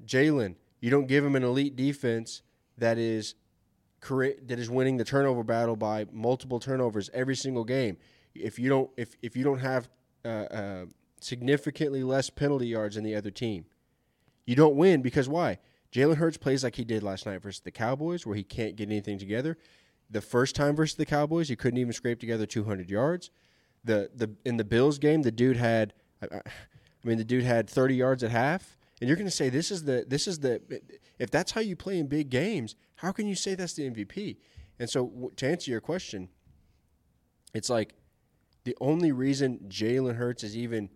[0.06, 2.42] Jalen, you don't give him an elite defense
[2.78, 3.36] that is
[4.02, 7.98] that is winning the turnover battle by multiple turnovers every single game.
[8.34, 9.90] If you don't if if you don't have
[10.24, 10.86] uh, uh,
[11.20, 13.66] significantly less penalty yards than the other team,
[14.46, 15.60] you don't win because why?
[15.92, 18.90] Jalen Hurts plays like he did last night versus the Cowboys, where he can't get
[18.90, 19.58] anything together.
[20.10, 23.32] The first time versus the Cowboys, he couldn't even scrape together 200 yards.
[23.84, 26.42] The the in the Bills game, the dude had, I, I
[27.04, 29.84] mean, the dude had 30 yards at half, and you're going to say this is
[29.84, 30.62] the this is the
[31.18, 34.38] if that's how you play in big games, how can you say that's the MVP?
[34.80, 36.30] And so to answer your question,
[37.54, 37.94] it's like
[38.64, 40.90] the only reason Jalen Hurts is even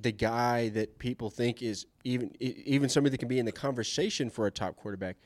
[0.00, 4.30] the guy that people think is even even somebody that can be in the conversation
[4.30, 5.16] for a top quarterback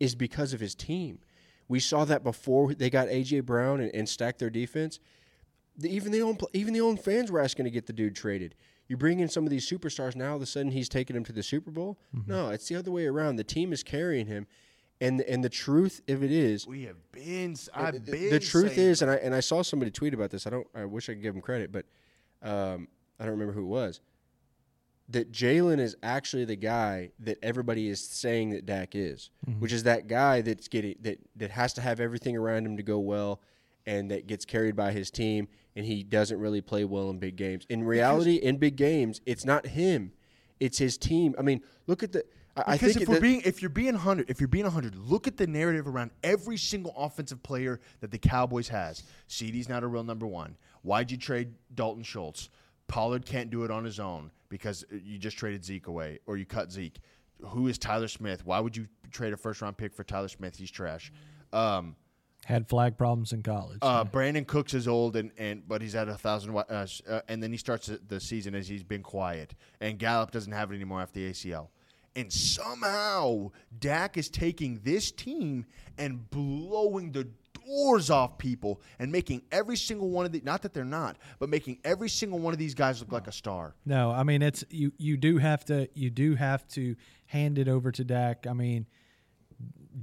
[0.00, 1.20] is because of his team.
[1.68, 5.00] We saw that before they got AJ Brown and, and stacked their defense.
[5.76, 8.54] The, even the own even the own fans were asking to get the dude traded.
[8.88, 11.24] You bring in some of these superstars now, all of a sudden he's taking him
[11.24, 11.98] to the Super Bowl.
[12.26, 13.36] No, it's the other way around.
[13.36, 14.46] The team is carrying him,
[15.00, 17.54] and and the truth of it is, We have been.
[17.74, 18.30] I've the, been.
[18.30, 20.46] the truth is, and I and I saw somebody tweet about this.
[20.46, 20.66] I don't.
[20.74, 21.84] I wish I could give him credit, but
[22.42, 22.88] um,
[23.20, 24.00] I don't remember who it was.
[25.10, 29.82] That Jalen is actually the guy that everybody is saying that Dak is, which is
[29.84, 33.40] that guy that's getting that that has to have everything around him to go well,
[33.86, 35.48] and that gets carried by his team,
[35.78, 37.64] and he doesn't really play well in big games.
[37.68, 40.12] In reality, in big games, it's not him,
[40.58, 41.36] it's his team.
[41.38, 42.24] I mean, look at the.
[42.56, 44.96] I, I Because think if we're being if you're being hundred if you're being hundred,
[44.96, 49.04] look at the narrative around every single offensive player that the Cowboys has.
[49.28, 50.56] CeeDee's not a real number one.
[50.82, 52.50] Why'd you trade Dalton Schultz?
[52.88, 56.44] Pollard can't do it on his own because you just traded Zeke away or you
[56.44, 56.98] cut Zeke.
[57.42, 58.44] Who is Tyler Smith?
[58.44, 60.56] Why would you trade a first round pick for Tyler Smith?
[60.56, 61.12] He's trash.
[61.52, 61.94] Um,
[62.48, 63.78] Had flag problems in college.
[63.82, 66.62] uh, Brandin Cooks is old and, and but he's at a thousand uh,
[67.06, 70.52] uh, and then he starts the- the season as he's been quiet and Gallup doesn't
[70.52, 71.68] have it anymore after the ACL
[72.16, 75.66] and somehow Dak is taking this team
[75.98, 77.28] and blowing the
[77.66, 81.48] doors off people and making every single one of the not that they're not but
[81.50, 83.74] making every single one of these guys look like a star.
[83.84, 84.92] No, I mean it's you.
[84.96, 85.86] You do have to.
[85.94, 86.96] You do have to
[87.26, 88.46] hand it over to Dak.
[88.46, 88.86] I mean,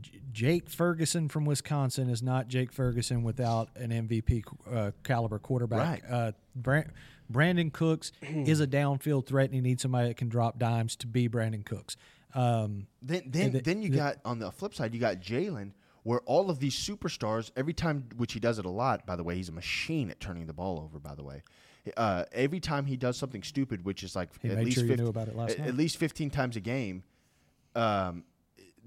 [0.02, 6.04] J- Jake Ferguson from Wisconsin is not Jake Ferguson without an MVP uh, caliber quarterback.
[6.04, 6.12] Right.
[6.12, 6.92] Uh, Brand,
[7.32, 11.08] Brandin Cooks is a downfield threat, and he needs somebody that can drop dimes to
[11.08, 11.98] be Brandin Cooks.
[12.34, 15.72] Um, Then then the- then you the- got on the flip side, you got Jalen,
[16.04, 19.06] where all of these superstars, every time, which he does it a lot.
[19.06, 21.00] By the way, he's a machine at turning the ball over.
[21.00, 21.42] By the way,
[21.96, 25.04] uh, every time he does something stupid, which is like at least sure you 50
[25.04, 27.04] knew about it last at, at least fifteen times a game.
[27.76, 28.24] Um,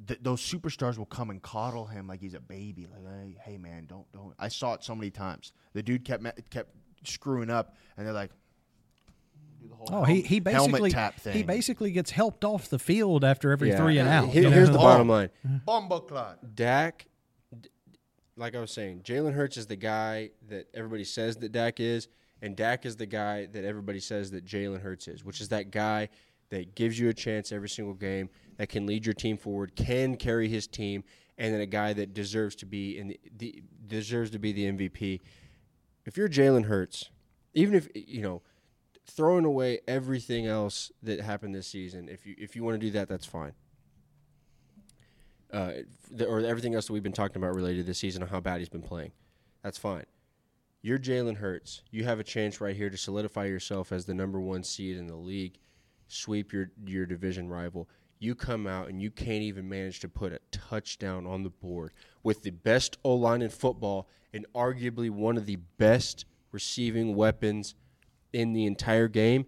[0.06, 2.86] th- those superstars will come and coddle him like he's a baby.
[2.86, 4.34] Like, hey, hey, man, don't don't.
[4.38, 5.52] I saw it so many times.
[5.72, 6.70] The dude kept ma- kept
[7.04, 8.30] screwing up, and they're like.
[9.60, 11.34] do the whole oh, he he basically tap thing.
[11.34, 13.76] he basically gets helped off the field after every Yeah.
[13.76, 14.28] three and out.
[14.28, 14.74] Here- here's know?
[14.74, 15.30] the bottom line.
[15.46, 15.68] Mm-hmm.
[15.68, 16.54] Bumbleclot.
[16.54, 17.06] Dak,
[18.36, 22.08] like I was saying, Jalen Hurts is the guy that everybody says that Dak is,
[22.40, 25.70] and Dak is the guy that everybody says that Jalen Hurts is, which is that
[25.72, 26.08] guy
[26.50, 30.16] that gives you a chance every single game, that can lead your team forward, can
[30.16, 31.02] carry his team,
[31.38, 34.70] and then a guy that deserves to be in the, the deserves to be the
[34.70, 35.20] MVP.
[36.04, 37.10] If you're Jalen Hurts,
[37.54, 38.42] even if you know
[39.06, 42.90] throwing away everything else that happened this season, if you if you want to do
[42.92, 43.54] that, that's fine
[45.52, 45.72] uh,
[46.10, 48.40] the, or everything else that we've been talking about related to this season and how
[48.40, 49.12] bad he's been playing.
[49.62, 50.04] That's fine.
[50.82, 51.82] You're Jalen Hurts.
[51.90, 55.06] You have a chance right here to solidify yourself as the number one seed in
[55.06, 55.58] the league,
[56.06, 57.88] sweep your your division rival.
[58.18, 61.92] You come out and you can't even manage to put a touchdown on the board
[62.22, 67.74] with the best O line in football and arguably one of the best receiving weapons
[68.32, 69.46] in the entire game.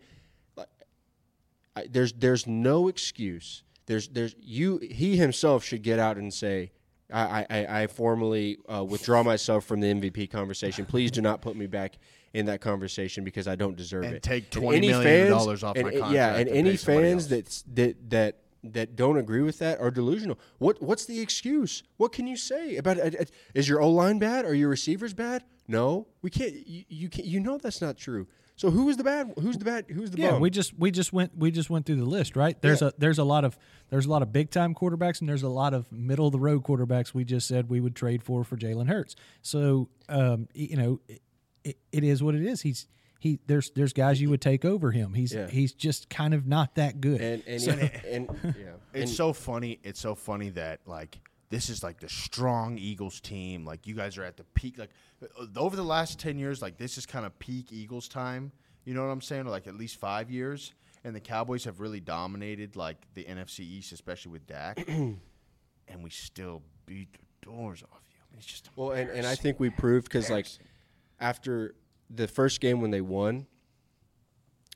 [1.77, 3.63] I, there's there's no excuse.
[3.87, 6.73] There's there's you he himself should get out and say,
[7.13, 10.85] I I, I formally uh, withdraw myself from the MVP conversation.
[10.85, 11.99] Please do not put me back
[12.33, 14.23] in that conversation because I don't deserve And it.
[14.23, 17.27] take $20 million fans- dollars off and, my contract Yeah, and any fans else.
[17.27, 20.39] that's that that that don't agree with that are delusional.
[20.59, 21.83] What what's the excuse?
[21.97, 23.17] What can you say about it?
[23.19, 24.45] Uh, Is your O line bad?
[24.45, 25.45] Are your receivers bad?
[25.69, 26.67] No, we can't.
[26.67, 27.27] You, you can't.
[27.27, 28.27] You know that's not true.
[28.57, 29.33] So who is the bad?
[29.41, 29.87] Who's the bad?
[29.89, 30.41] Who's the Yeah, bum?
[30.43, 32.61] we just we just went we just went through the list, right?
[32.61, 32.89] There's Yeah.
[32.89, 33.57] a there's a lot of
[33.89, 36.39] there's a lot of big time quarterbacks and there's a lot of middle of the
[36.41, 39.17] road quarterbacks we just said we would trade for for Jalen Hurts.
[39.41, 41.01] So um, you know,
[41.65, 42.61] it, it is what it is.
[42.61, 42.87] He's
[43.21, 45.15] he there's there's guys you would take over him.
[45.15, 45.47] He's Yeah.
[45.47, 47.21] he's just kind of not that good.
[47.21, 48.73] and and, So- and, yeah.
[48.93, 49.79] It's And- so funny.
[49.85, 53.65] It's so funny that like this is like the strong Eagles team.
[53.65, 54.79] Like you guys are at the peak.
[54.79, 54.91] Like
[55.23, 58.51] uh, over the last ten years, like this is kind of peak Eagles time.
[58.85, 59.47] You know what I'm saying?
[59.47, 60.73] Or like at least five years.
[61.05, 64.87] And the Cowboys have really dominated like the NFC East, especially with Dak.
[64.89, 65.19] and
[66.03, 68.37] we still beat the doors off you.
[68.39, 70.47] It's just Well, and, and I think we proved because like
[71.19, 71.75] after
[72.15, 73.47] the first game when they won,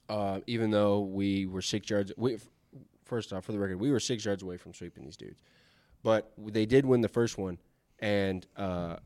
[0.09, 2.39] uh, even though we were six yards, we
[3.05, 5.41] first off for the record we were six yards away from sweeping these dudes,
[6.03, 7.59] but they did win the first one,
[7.99, 8.97] and uh,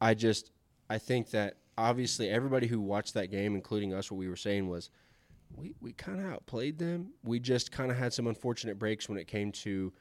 [0.00, 0.50] I just
[0.88, 4.68] I think that obviously everybody who watched that game, including us, what we were saying
[4.68, 4.90] was.
[5.56, 7.08] We, we kind of outplayed them.
[7.24, 9.92] We just kind of had some unfortunate breaks when it came to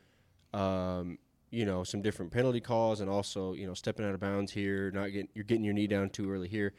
[0.54, 1.18] um,
[1.52, 4.92] you know, some different penalty calls and also, you know, stepping out of bounds here,
[4.92, 6.74] not getting you're getting your knee down too early here.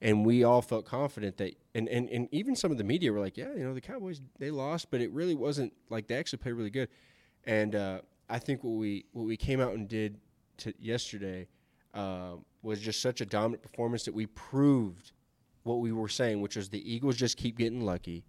[0.00, 3.18] And we all felt confident that and, and, and even some of the media were
[3.18, 6.38] like, Yeah, you know, the Cowboys they lost, but it really wasn't like they actually
[6.38, 6.88] played really good.
[7.44, 10.18] And uh, I think what we what we came out and did
[10.58, 11.48] to yesterday
[11.94, 15.12] uh, was just such a dominant performance that we proved
[15.64, 18.24] what we were saying, which was the Eagles just keep getting lucky.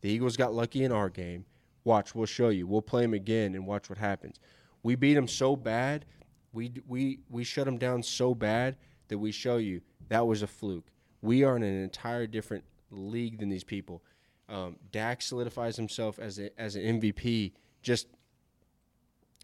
[0.00, 1.44] The Eagles got lucky in our game.
[1.84, 2.66] Watch, we'll show you.
[2.66, 4.38] We'll play them again and watch what happens.
[4.82, 6.04] We beat them so bad,
[6.52, 8.76] we we we shut them down so bad
[9.08, 9.80] that we show you
[10.12, 10.90] that was a fluke.
[11.22, 14.02] We are in an entire different league than these people.
[14.46, 17.52] Um, Dak solidifies himself as a, as an MVP.
[17.80, 18.08] Just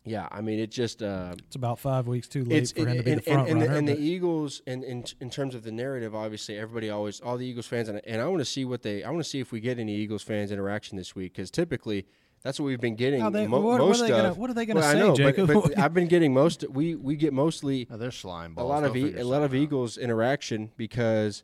[0.05, 1.03] yeah, I mean it just.
[1.03, 3.51] Uh, it's about five weeks too late for him to be and, the front and,
[3.51, 3.73] and, runner.
[3.73, 7.39] the, and the Eagles, and in, in terms of the narrative, obviously everybody always, all
[7.39, 9.41] the Eagles fans, and, and I want to see what they, I want to see
[9.41, 12.07] if we get any Eagles fans interaction this week because typically
[12.43, 13.31] that's what we've been getting.
[13.33, 14.39] They- mo- what- what are most they gonna- of.
[14.39, 15.47] what are they gonna Well, I say, know, but- Jacob?
[15.53, 16.65] But, I've been getting most.
[16.71, 18.65] We we get mostly Oh, they're slime balls.
[18.65, 18.83] a balls.
[18.83, 19.63] lot of They'll e- a lot of something out.
[19.65, 21.43] Eagles interaction because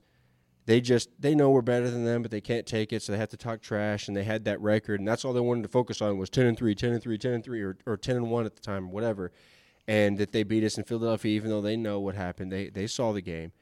[0.66, 3.18] they just they know we're better than them, but they can't take it, so they
[3.18, 4.08] have to talk trash.
[4.08, 6.46] And they had that record, and that's all they wanted to focus on was ten
[6.46, 8.62] and 3, 10 and 3, 10 and three, or, or ten and one at the
[8.62, 9.30] time, whatever.
[9.86, 12.86] And that they beat us in Philadelphia, even though they know what happened, they they
[12.86, 13.52] saw the game.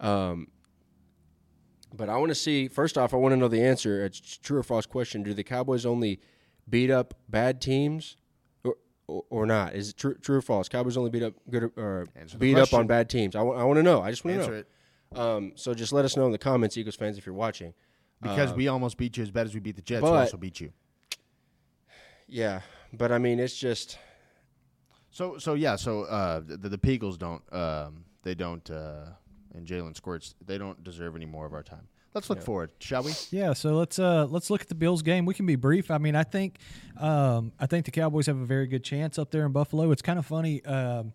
[0.00, 0.48] Um,
[1.94, 4.04] but I want to see first off, I want to know the answer.
[4.04, 5.22] It's true or false question.
[5.22, 6.20] Do the Cowboys only
[6.68, 8.16] beat up bad teams?
[8.64, 9.74] Or, or, or not?
[9.74, 10.68] Is it true, true or false?
[10.68, 13.36] Cowboys only beat up good or Answer beat up on bad teams.
[13.36, 14.02] I want to know.
[14.02, 14.52] I just want to know.
[14.54, 14.68] it.
[15.14, 17.72] Um, so just let us know in the comments, Eagles fans, if you're watching.
[18.20, 20.02] Because Uh, we almost beat you as bad as we beat the Jets.
[20.02, 20.72] we also beat you.
[22.26, 22.62] Yeah,
[22.92, 23.98] but I mean, it's just
[25.10, 29.06] So so yeah, so uh, the, the Peagles don't um, they don't uh,
[29.54, 31.88] and Jalen Squirts they don't deserve any more of our time.
[32.16, 33.12] Let's look forward, shall we?
[33.30, 35.26] Yeah, so let's uh let's look at the Bills game.
[35.26, 35.90] We can be brief.
[35.90, 36.58] I mean, I think
[36.98, 39.92] um I think the Cowboys have a very good chance up there in Buffalo.
[39.92, 40.64] It's kind of funny.
[40.64, 41.12] Um,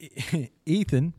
[0.66, 1.14] Ethan,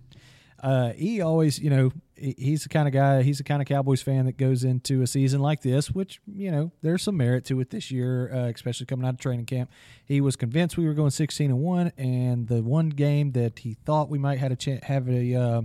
[0.61, 3.23] uh, he always, you know, he's the kind of guy.
[3.23, 6.51] He's the kind of Cowboys fan that goes into a season like this, which you
[6.51, 9.71] know there's some merit to it this year, uh, especially coming out of training camp.
[10.05, 13.75] He was convinced we were going 16 and one, and the one game that he
[13.85, 15.61] thought we might had a ch- have a uh,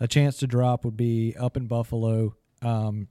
[0.00, 3.08] a chance to drop would be up in Buffalo um,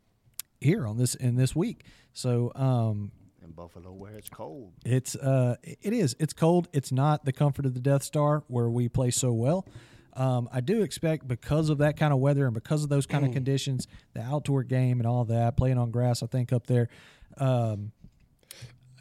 [0.59, 1.83] here on this in this week.
[2.13, 3.11] So um,
[3.43, 4.73] In Buffalo, where it's cold.
[4.85, 6.67] it's uh, it is it's cold.
[6.73, 9.67] It's not the comfort of the Death Star where we play so well.
[10.13, 13.25] Um, I do expect because of that kind of weather and because of those kind
[13.25, 16.89] of conditions, the outdoor game and all that, playing on grass, I think up there,
[17.37, 17.93] um,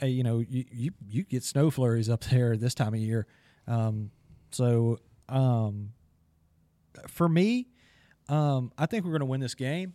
[0.01, 3.27] uh, you know, you, you you get snow flurries up there this time of year.
[3.67, 4.13] Um,
[4.53, 4.99] so
[5.29, 5.91] um,
[7.09, 7.67] for me,
[8.29, 9.95] um, I think we're going to win this game.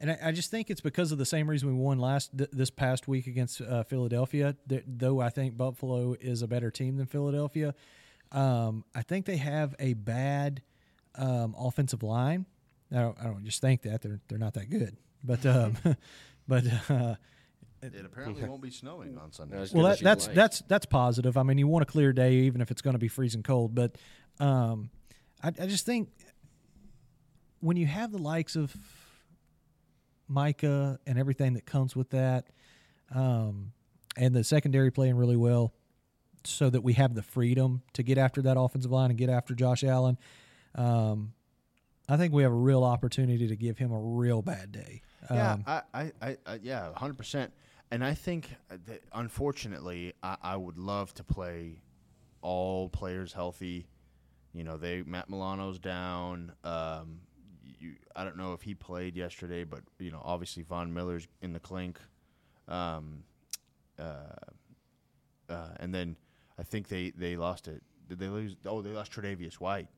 [0.00, 2.50] And I, I just think it's because of the same reason we won last th-
[2.52, 4.54] this past week against uh, Philadelphia.
[4.68, 7.74] Th- though I think Buffalo is a better team than Philadelphia,
[8.30, 10.62] um, I think they have a bad
[11.16, 12.46] um, offensive line.
[12.92, 15.76] I don't, I don't just think that they're they're not that good, but um,
[16.48, 17.16] but uh,
[17.82, 19.66] It apparently won't be snowing on Sunday.
[19.74, 20.36] Well, that, that's like.
[20.36, 21.36] that's that's positive.
[21.36, 23.74] I mean, you want a clear day, even if it's going to be freezing cold.
[23.74, 23.96] But
[24.40, 24.90] um,
[25.42, 26.08] I, I just think
[27.60, 28.74] when you have the likes of
[30.28, 32.48] Micah and everything that comes with that,
[33.14, 33.72] um,
[34.16, 35.72] and the secondary playing really well,
[36.44, 39.54] so that we have the freedom to get after that offensive line and get after
[39.54, 40.18] Josh Allen.
[40.74, 41.32] Um,
[42.08, 45.02] I think we have a real opportunity to give him a real bad day.
[45.30, 47.52] Yeah, Um, I, I, I, I yeah, hundred percent.
[47.90, 48.54] And I think
[48.86, 51.80] that unfortunately, I, I would love to play
[52.40, 53.86] all players healthy.
[54.52, 56.52] You know, they Matt Milano's down.
[56.64, 57.20] Um,
[57.80, 61.52] you, I don't know if he played yesterday, but you know, obviously Von Miller's in
[61.52, 61.98] the clink.
[62.66, 63.24] Um,
[63.98, 64.12] uh,
[65.48, 66.16] uh, and then
[66.58, 67.82] I think they they lost it.
[68.08, 68.56] Did they lose?
[68.66, 69.88] Oh, they lost Tre'Davious White.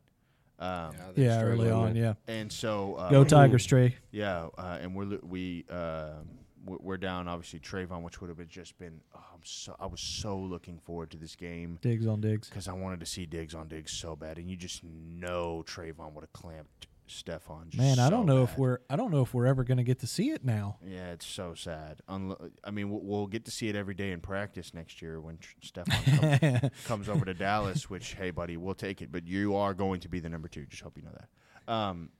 [0.58, 2.14] Um, they're yeah, early on, with- yeah.
[2.28, 3.96] and so uh, Go Tigers, Trey.
[4.10, 6.28] yeah, uh, and we're we um,
[6.66, 9.00] we're we're down obviously Trevon, which would have been just been.
[9.14, 12.68] Oh, I'm so I was so looking forward to this game Diggs on Diggs because
[12.68, 16.24] I wanted to see Diggs on Diggs so bad, and you just know Trevon would
[16.24, 17.76] have clamped Stefon.
[17.76, 19.98] Man, I don't know if we're I don't know if we're ever going to get
[20.00, 20.78] to see it now.
[20.86, 22.00] Yeah, it's so sad.
[22.08, 25.20] Unlo- I mean, we'll, we'll get to see it every day in practice next year
[25.20, 27.90] when Tr- Stefon comes, comes over to Dallas.
[27.90, 29.10] Which, hey, buddy, we'll take it.
[29.12, 30.66] But you are going to be the number two.
[30.66, 31.72] Just hope you know that.
[31.72, 32.10] Um,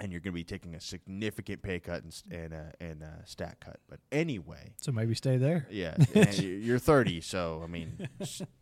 [0.00, 3.06] and you're going to be taking a significant pay cut and and uh, and uh,
[3.26, 3.78] stat cut.
[3.88, 5.66] But anyway, So maybe stay there.
[5.70, 5.94] yeah,
[6.40, 8.08] you're 30, so I mean,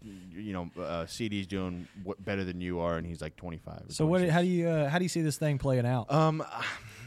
[0.02, 3.74] you know, uh, CeeDee's doing what, better than you are, and he's like 25.
[3.88, 4.28] or So what?
[4.28, 6.12] How do you uh, how do you see this thing playing out?
[6.12, 6.44] Um,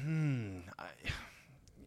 [0.04, 0.86] hmm, I,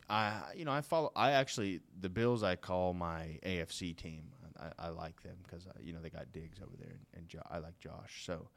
[0.09, 1.13] I, you know, I follow.
[1.17, 2.43] I actually the Bills.
[2.43, 4.25] I call my AFC team.
[4.61, 7.43] I, I like them because you know they got Diggs over there, and, and jo-
[7.51, 8.25] I like Josh.
[8.27, 8.49] So,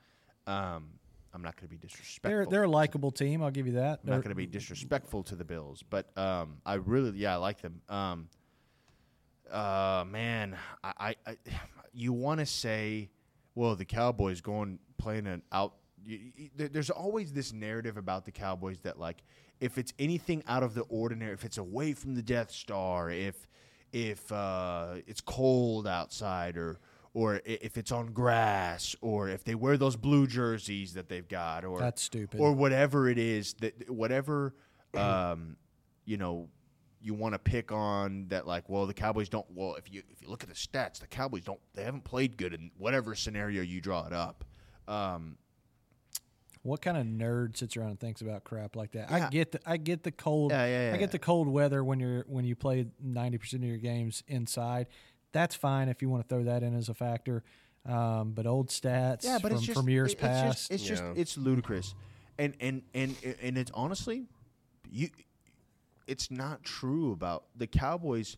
[0.46, 0.90] um,
[1.38, 2.32] I'm not going to be disrespectful.
[2.32, 3.44] they're they're a likable team.
[3.44, 4.00] I'll give you that.
[4.04, 7.36] I'm not going to be disrespectful to the Bills, but um, I really, yeah, I
[7.36, 7.80] like them.
[7.88, 8.28] Um,
[9.52, 11.38] uh, man, I, I, I
[11.94, 13.12] you want to say,
[13.54, 15.76] well, the Cowboys going playing an out.
[16.04, 19.22] You, you, there's always this narrative about the Cowboys that like,
[19.60, 23.48] if it's anything out of the ordinary, if it's away from the Death Star, if
[23.94, 26.80] if uh, it's cold outside, or
[27.18, 31.66] or if it's on grass, or if they wear those blue jerseys that they've got,
[31.66, 32.40] or That's stupid.
[32.40, 34.54] or whatever it is that whatever
[34.94, 35.58] um,
[36.06, 36.48] you know
[37.02, 40.22] you want to pick on that like well the Cowboys don't well if you if
[40.22, 43.64] you look at the stats the Cowboys don't they haven't played good in whatever scenario
[43.64, 44.46] you draw it up
[44.88, 45.38] um,
[46.62, 49.10] What kind of nerd sits around and thinks about crap like that?
[49.10, 49.26] Yeah.
[49.26, 50.52] I get the I get the cold.
[50.52, 53.70] Yeah, yeah, I get the cold weather when you're when you play ninety percent of
[53.70, 54.86] your games inside.
[55.32, 57.44] That's fine if you want to throw that in as a factor.
[57.86, 60.58] Um, but old stats yeah but from, it's just from years it- it's past.
[60.58, 61.14] just, it's just Yeah.
[61.16, 61.96] it's ludicrous
[62.38, 64.26] and and and and it's honestly
[64.92, 65.08] you
[66.06, 68.36] it's not true about the Cowboys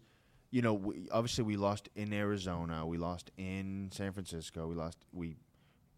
[0.51, 4.99] you know we, obviously we lost in Arizona we lost in San Francisco we lost
[5.13, 5.35] we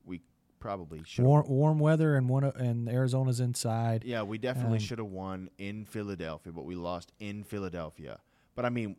[0.05, 0.21] we
[0.59, 4.03] probably should warm, warm weather and one o- and Arizona's inside.
[4.05, 8.19] Yeah, we definitely Um, should have won in Philadelphia, but we lost in Philadelphia.
[8.55, 8.95] But I mean,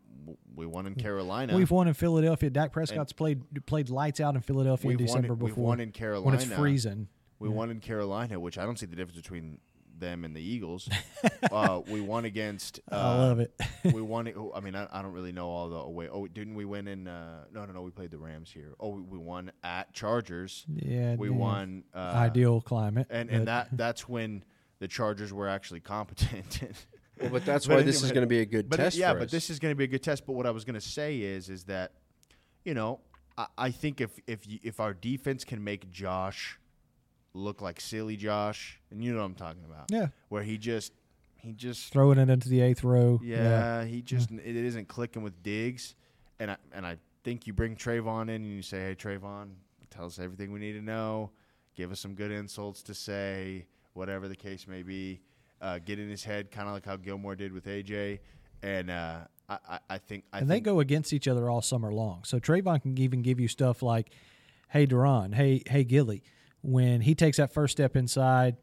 [0.55, 1.57] we won in Carolina.
[1.57, 2.50] We've won in Philadelphia.
[2.50, 6.26] Dak Prescott's played played lights out in Philadelphia in December in- we've won in Carolina.
[6.26, 7.09] when it's freezing.
[7.38, 9.59] We won in Carolina, which I don't see the difference between
[9.98, 10.88] them and the Eagles.
[11.50, 12.80] uh, we won against.
[12.90, 13.53] Uh, I love it.
[13.84, 14.28] we won.
[14.55, 16.09] I mean, I, I don't really know all the away.
[16.09, 17.09] Oh, didn't we win in?
[17.09, 17.82] Uh, no, no, no.
[17.82, 18.74] We played the Rams here.
[18.78, 20.64] Oh, we, we won at Chargers.
[20.68, 21.34] yeah, We yeah.
[21.36, 21.84] won.
[21.94, 23.09] Uh, Ideal climate.
[23.11, 24.44] and and that that's when
[24.78, 26.61] the Chargers were actually competent.
[27.21, 28.97] Well, but that's But why this is going to be a good but test.
[28.97, 29.31] yeah, for but us.
[29.31, 30.27] this is going to be a good test.
[30.27, 31.93] But what I was going to say is, is that,
[32.65, 33.01] you know,
[33.37, 36.59] I, I think if if you, if our defense can make Josh
[37.35, 40.93] look like silly Josh, and you know what I'm talking about, Yeah, where he just
[41.41, 43.21] he just throwing it into the eighth row.
[43.23, 45.95] yeah, he just it isn't clicking with Diggs,
[46.39, 49.51] and I and I think you bring Trevon in and you say, hey Trevon,
[49.91, 51.31] tell us everything we need to know,
[51.77, 55.21] give us some good insults to say, whatever the case may be,
[55.63, 58.19] uh, get in his head, kind of like how Gilmore did with AJ,
[58.63, 61.63] and uh, I, I I think I and they think go against each other all
[61.63, 62.25] summer long.
[62.25, 64.11] So Trevon can even give you stuff like,
[64.69, 66.23] "Hey, DaRon, hey, hey, Gilly."
[66.65, 68.57] When he takes that first step inside,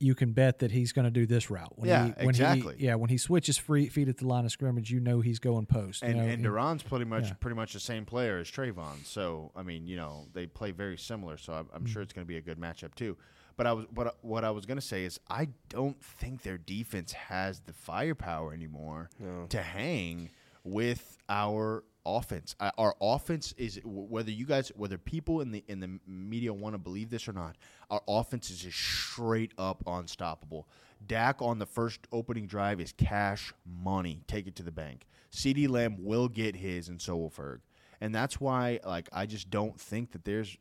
[0.00, 1.72] you can bet that he's going to do this route.
[1.76, 2.76] When Yeah, he, when exactly.
[2.78, 5.38] He, yeah, when he switches free feet at the line of scrimmage, you know he's
[5.38, 6.02] going post.
[6.02, 7.32] you and know, and DaRon's pretty much yeah.
[7.40, 9.04] pretty much the same player as Trevon.
[9.04, 11.36] So I mean, you know, they play very similar.
[11.38, 11.88] So I'm, I'm Mm.
[11.88, 13.16] sure it's going to be a good matchup too.
[13.58, 16.42] But I was what uh, what I was going to say is I don't think
[16.42, 19.44] their defense has the firepower anymore No.
[19.50, 20.30] to hang
[20.64, 22.54] with our offense.
[22.60, 26.74] I, our offense is whether you guys whether people in the in the media want
[26.74, 27.56] to believe this or not,
[27.90, 30.68] our offense is just straight up unstoppable.
[31.06, 34.22] Dak on the first opening drive is cash money.
[34.28, 35.06] Take it to the bank.
[35.32, 37.58] CeeDee Lamb will get his and so will Ferg.
[38.00, 40.56] And that's why like I just don't think that there's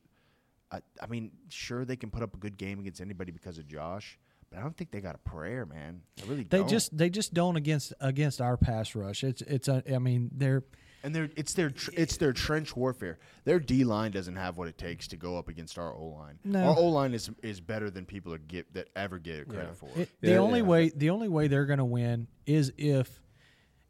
[0.72, 3.68] I, I mean, sure they can put up a good game against anybody because of
[3.68, 6.02] Josh, but I don't think they got a prayer, man.
[6.22, 6.70] I really they don't.
[6.70, 9.24] just they just don't against against our pass rush.
[9.24, 10.64] It's it's a, I mean they're
[11.04, 13.18] And they're it's their tr- it's their trench warfare.
[13.46, 16.40] Their D line doesn't have what it takes to go up against our O line.
[16.44, 16.64] No.
[16.72, 19.74] Our O line is is better than people are get that ever get credit Yeah.
[19.74, 20.00] for.
[20.02, 20.66] It, the Yeah, only yeah.
[20.66, 23.22] way the only way they're going to win is if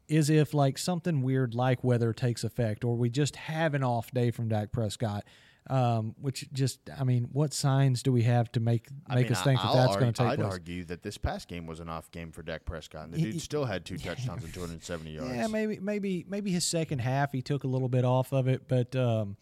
[0.08, 4.10] is if like something weird like weather takes effect or we just have an off
[4.12, 5.24] day from Dak Prescott.
[5.70, 9.32] Um, which just I mean, what signs do we have to make I make mean,
[9.34, 10.50] us think I- that that's going to take I'd place?
[10.52, 13.34] argue that this past game was an off game for Dak Prescott, and the dude
[13.34, 15.30] he- still had two touchdowns and 270 yards.
[15.34, 18.62] Yeah, maybe maybe maybe his second half he took a little bit off of it,
[18.66, 19.36] but um,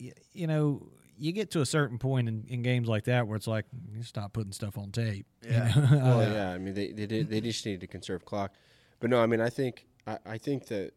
[0.00, 3.36] y- you know, you get to a certain point in, in games like that where
[3.36, 5.26] it's like you stop putting stuff on tape.
[5.42, 5.68] you Yeah.
[5.74, 5.88] know?
[5.98, 6.50] Well, Uh, yeah.
[6.52, 8.54] I mean, they they did, they just need to conserve clock,
[9.00, 10.92] but no, I mean, I think I, I think that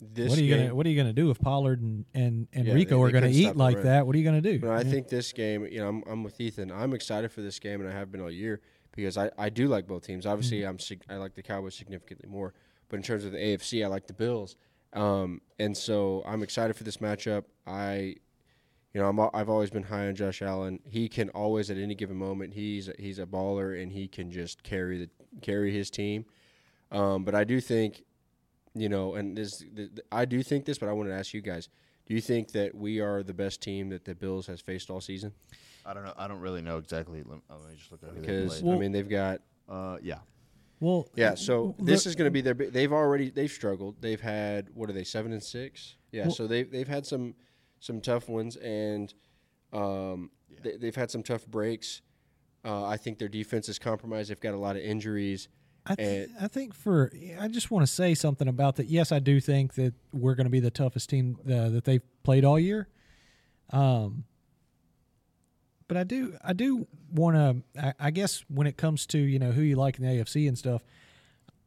[0.00, 2.48] this what are you game, gonna What are you gonna do if Pollard and and,
[2.52, 3.84] and Yeah, Rico they- are gonna eat like run.
[3.86, 4.06] that?
[4.06, 4.58] What are you gonna do?
[4.58, 4.90] But I Yeah.
[4.90, 6.70] think this game, you know, I'm, I'm with Ethan.
[6.72, 8.60] I'm excited for this game, and I have been all year
[8.94, 10.26] because I, I do like both teams.
[10.26, 10.68] Obviously, Mm-hmm.
[10.68, 12.54] I'm sig- I like the Cowboys significantly more,
[12.88, 14.56] but in terms of the AFC, I like the Bills.
[14.92, 17.44] Um, and so I'm excited for this matchup.
[17.66, 18.14] I,
[18.92, 20.78] you know, I'm I've always been high on Josh Allen.
[20.84, 24.62] He can always, at any given moment, he's he's a baller, and he can just
[24.62, 26.26] carry the carry his team.
[26.92, 28.04] Um, but I do think,
[28.74, 31.32] you know, and this th- th- I do think this, but I want to ask
[31.34, 31.68] you guys:
[32.06, 35.00] Do you think that we are the best team that the Bills has faced all
[35.00, 35.32] season?
[35.86, 36.14] I don't know.
[36.16, 37.22] I don't really know exactly.
[37.24, 38.74] Let, uh, let me just look at Because played.
[38.74, 40.18] I mean, they've got uh, yeah,
[40.80, 41.34] well, yeah.
[41.34, 42.54] So the- this is going to be their.
[42.54, 44.00] They've already they've struggled.
[44.00, 45.96] They've had what are they seven and six?
[46.10, 46.22] Yeah.
[46.24, 47.34] Well- so they they've had some
[47.80, 49.12] some tough ones, and
[49.72, 50.30] um,
[50.62, 52.00] they, they've had some tough breaks.
[52.64, 54.30] Uh, I think their defense is compromised.
[54.30, 55.48] They've got a lot of injuries.
[55.86, 58.86] I, th- I think for I just want to say something about that.
[58.86, 62.02] Yes, I do think that we're going to be the toughest team uh, that they've
[62.22, 62.88] played all year.
[63.70, 64.24] Um,
[65.86, 67.84] but I do I do want to.
[67.86, 70.48] I, I guess when it comes to you know who you like in the AFC
[70.48, 70.82] and stuff,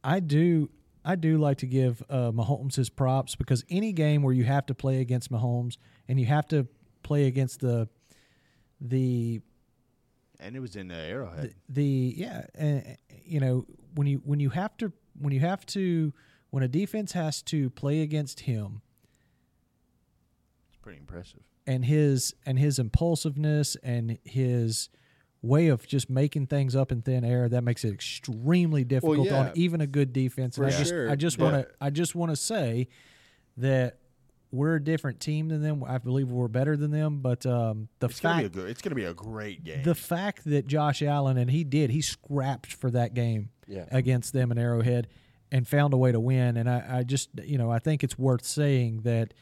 [0.02, 0.70] I do
[1.04, 4.66] I do like to give uh, Mahomes his props because any game where you have
[4.66, 5.76] to play against Mahomes
[6.08, 6.66] and you have to
[7.02, 7.88] play against the
[8.80, 9.40] the
[10.40, 11.54] and it was in the Arrowhead.
[11.68, 12.94] the, the yeah, uh,
[13.24, 13.66] you know
[13.98, 16.12] when you when you have to when you have to
[16.50, 18.80] when a defense has to play against him
[20.68, 21.40] it's pretty impressive.
[21.66, 24.88] and his and his impulsiveness and his
[25.42, 29.40] way of just making things up in thin air that makes it extremely difficult yeah.
[29.40, 30.56] on even a good defense.
[30.56, 32.88] And For I just sure, I just want to I just want to say
[33.56, 33.98] that
[34.52, 35.82] we're a different team than them.
[35.84, 38.70] I believe we're better than them, but um, the It's gonna fact be a good.
[38.70, 39.82] It's gonna be a great game.
[39.82, 43.84] the fact that Josh Allen and he did he scrapped for that game Yeah.
[43.90, 45.06] against them in Arrowhead
[45.52, 46.56] and found a way to win.
[46.56, 49.34] And I, I just you know I think it's worth saying that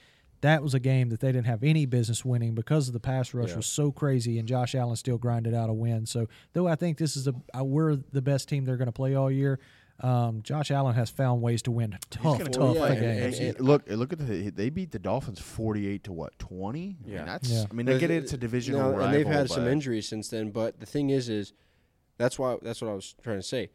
[0.43, 3.33] that was a game that they didn't have any business winning because of the pass
[3.33, 3.57] rush Yeah.
[3.57, 6.05] was so crazy and Josh Allen still grinded out a win.
[6.07, 8.93] So though I think this is a uh, we're the best team they're going to
[8.93, 9.59] play all year.
[10.01, 13.39] Um, Josh Allen has found ways to win tough, gonna- tough yeah, games.
[13.39, 16.99] and- And look, look at the they beat the Dolphins forty eight to what twenty.
[17.07, 17.17] I Yeah.
[17.17, 17.49] mean, that's.
[17.49, 17.65] Yeah.
[17.71, 18.15] I mean, I But get it.
[18.15, 20.51] th- It's a divisional now, rival, and they've had some injuries since then.
[20.51, 21.55] But the thing is, is
[22.19, 23.71] that's why that's what I was trying to say.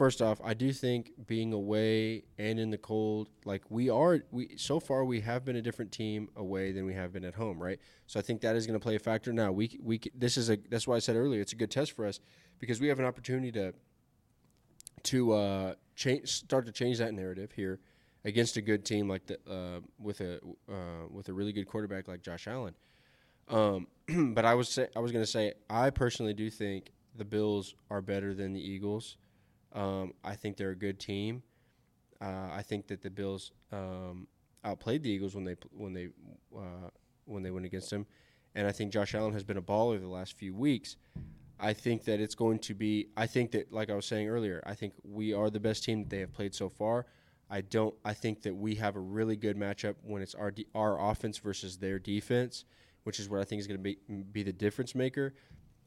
[0.00, 4.56] First off, I do think being away and in the cold, like we are, we
[4.56, 7.62] so far we have been a different team away than we have been at home,
[7.62, 7.78] right?
[8.06, 9.30] So I think that is going to play a factor.
[9.30, 11.92] Now we we this is a that's why I said earlier it's a good test
[11.92, 12.18] for us
[12.58, 13.74] because we have an opportunity to
[15.02, 17.78] to uh, change, start to change that narrative here
[18.24, 20.36] against a good team like the uh, with a
[20.66, 22.74] uh, with a really good quarterback like Josh Allen.
[23.48, 23.86] Um,
[24.34, 27.74] but I was say, I was going to say I personally do think the Bills
[27.90, 29.18] are better than the Eagles.
[29.72, 31.42] Um, I think they're a good team.
[32.20, 34.26] Uh, I think that the Bills um,
[34.64, 36.08] outplayed the Eagles when they when they
[36.56, 36.90] uh,
[37.24, 38.06] when they went against them,
[38.54, 40.96] and I think Josh Allen has been a baller the last few weeks.
[41.58, 43.08] I think that it's going to be.
[43.16, 46.00] I think that, like I was saying earlier, I think we are the best team
[46.00, 47.06] that they have played so far.
[47.50, 47.94] I don't.
[48.04, 51.78] I think that we have a really good matchup when it's our our offense versus
[51.78, 52.64] their defense,
[53.04, 53.98] which is what I think is going to be
[54.32, 55.34] be the difference maker.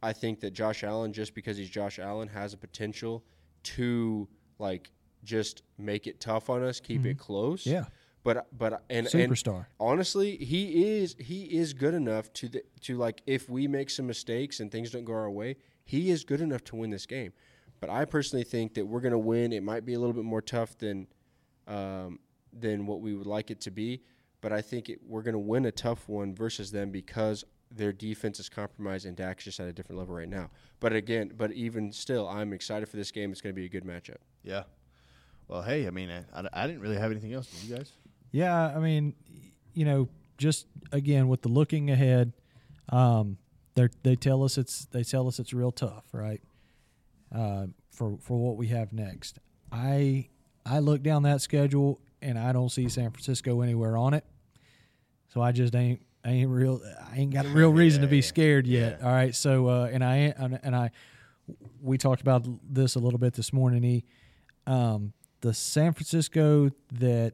[0.01, 3.23] I think that Josh Allen, just because he's Josh Allen, has a potential
[3.64, 4.28] to
[4.59, 4.91] like
[5.24, 7.66] just make it tough on us, keep it close.
[7.66, 7.86] Yeah.
[8.24, 9.55] But but and Superstar.
[9.55, 13.89] And honestly, he is he is good enough to the, to like if we make
[13.89, 17.05] some mistakes and things don't go our way, he is good enough to win this
[17.05, 17.34] game.
[17.82, 19.51] But I personally think that we're going to win.
[19.51, 21.07] It might be a little bit more tough than
[21.68, 22.20] um,
[22.53, 24.03] than what we would like it to be,
[24.39, 27.91] but I think it, we're going to win a tough one versus them because their
[27.91, 30.49] defense is compromised and Dak's just at a different level right now.
[30.84, 33.31] But again, but even still, I'm excited for this game.
[33.31, 34.17] It's going to be a good matchup.
[34.43, 34.63] Yeah.
[35.47, 37.47] Well, hey, I mean, I, I, I didn't really have anything else.
[37.47, 37.93] Did you guys?
[38.31, 39.13] Yeah, I mean,
[39.73, 42.34] you know, just again with the looking ahead,
[42.89, 43.38] um,
[43.75, 46.41] they they tell us it's they tell us it's real tough, right?
[47.34, 49.39] Uh, for for what we have next,
[49.71, 50.27] I
[50.65, 54.25] I look down that schedule and I don't see San Francisco anywhere on it,
[55.29, 58.11] so I just ain't I ain't real I ain't got a real reason Yeah, to
[58.11, 58.99] be scared yet.
[58.99, 59.05] yeah.
[59.07, 60.91] All right, so uh, and I and, and I
[61.82, 63.84] we talked about this a little bit this morning.
[63.84, 64.03] E,
[64.65, 65.11] um,
[65.41, 67.34] the San Francisco that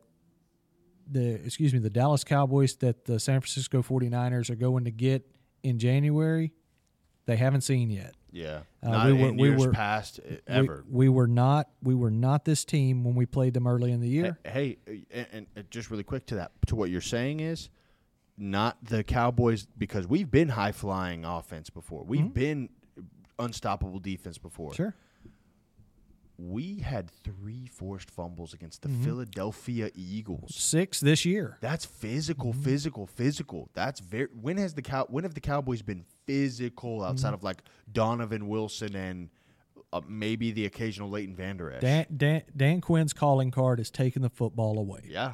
[1.12, 5.26] the excuse me the Dallas Cowboys that the San Francisco 49ers are going to get
[5.64, 6.52] in January
[7.26, 8.16] they haven't seen yet.
[8.32, 8.62] Yeah.
[8.82, 10.84] Uh, Not we were- in we years were- past uh, We- ever.
[10.90, 14.08] We, were not we were not this team when we played them early in the
[14.08, 14.40] year.
[14.44, 17.70] Hey, hey, and, and uh, just really quick to that to what you're saying is
[18.40, 22.04] not the Cowboys because we've been high flying offense before.
[22.04, 22.70] We've been
[23.38, 24.70] unstoppable defense before.
[24.72, 24.76] Mm-hmm.
[24.84, 24.96] Sure.
[26.38, 29.04] We had three forced fumbles against the Mm-hmm.
[29.04, 30.56] Philadelphia Eagles.
[30.56, 31.58] 6 this year.
[31.60, 32.62] That's physical, Mm-hmm.
[32.64, 33.70] physical, physical.
[33.74, 34.28] That's very.
[34.40, 35.06] When has the cow?
[35.10, 37.10] When have the Cowboys been physical Mm-hmm.
[37.12, 37.62] outside of like
[37.92, 39.30] Donovan Wilson and
[39.92, 41.82] uh, maybe the occasional Leighton Vander Esch?
[41.82, 45.02] Dan, Dan Dan Quinn's calling card is taking the football away.
[45.10, 45.34] Yeah,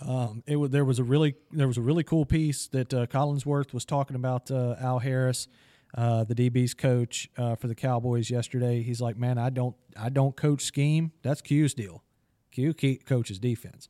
[0.00, 3.06] Um, it was there was a really there was a really cool piece that uh,
[3.06, 5.48] Collinsworth was talking about uh, Al Harris,
[5.96, 8.82] uh, the DB's coach uh, for the Cowboys yesterday.
[8.82, 11.12] He's like, man, I don't I don't coach scheme.
[11.22, 12.04] That's Q's deal.
[12.52, 12.74] Q
[13.06, 13.88] coaches defense.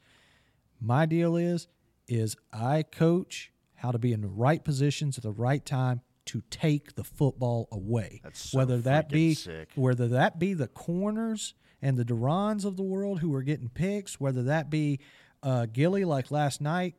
[0.80, 1.68] My deal is
[2.06, 6.42] is I coach how to be in the right positions at the right time to
[6.50, 8.20] take the football away.
[8.22, 9.70] That's so whether that be sick.
[9.74, 14.20] whether that be the corners and the DaRons of the world who are getting picks,
[14.20, 15.00] whether that be
[15.42, 16.94] uh, Gilly like last night,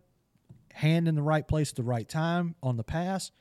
[0.74, 3.32] hand in the right place at the right time on the pass,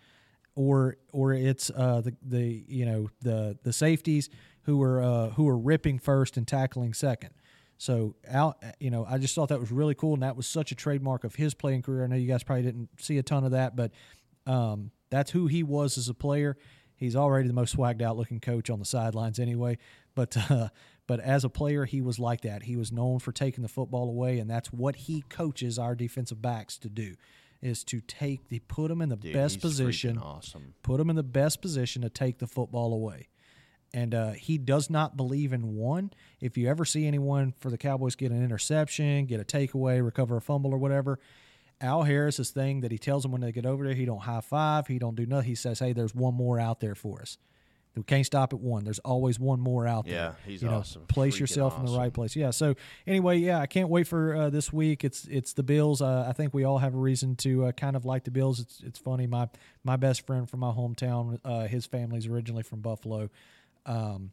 [0.54, 4.28] or or it's uh, the the you know the the safeties
[4.62, 7.30] who are uh, who are ripping first and tackling second.
[7.78, 10.72] So out, you know, I just thought that was really cool, and that was such
[10.72, 12.04] a trademark of his playing career.
[12.04, 13.92] I know you guys probably didn't see a ton of that, but
[14.46, 16.56] um, that's who he was as a player.
[16.98, 19.78] He's already the most swagged out looking coach on the sidelines anyway,
[20.14, 20.68] but uh,
[21.06, 22.64] but as a player, he was like that.
[22.64, 26.42] He was known for taking the football away, and that's what he coaches our defensive
[26.42, 27.14] backs to do,
[27.62, 30.74] is to take the put them in the Dude, best position, Awesome.
[30.82, 33.28] put them in the best position to take the football away.
[33.94, 36.10] And uh, he does not believe in one.
[36.42, 40.36] If you ever see anyone for the Cowboys get an interception, get a takeaway, recover
[40.36, 41.18] a fumble or whatever,
[41.80, 44.40] Al Harris's thing that he tells them when they get over there, he don't high
[44.40, 45.48] five, he don't do nothing.
[45.48, 47.38] He says, "Hey, there's one more out there for us.
[47.98, 48.84] We can't stop at one.
[48.84, 50.14] There's always one more out there.
[50.14, 51.02] Yeah, he's you know, awesome.
[51.06, 52.36] Place Freaking yourself in the right place.
[52.36, 52.50] Yeah.
[52.50, 52.76] So
[53.06, 55.04] anyway, yeah, I can't wait for uh, this week.
[55.04, 56.00] It's it's the Bills.
[56.00, 58.60] Uh, I think we all have a reason to uh, kind of like the Bills.
[58.60, 59.26] It's it's funny.
[59.26, 59.48] My
[59.82, 63.30] my best friend from my hometown, uh, his family's originally from Buffalo,
[63.84, 64.30] um,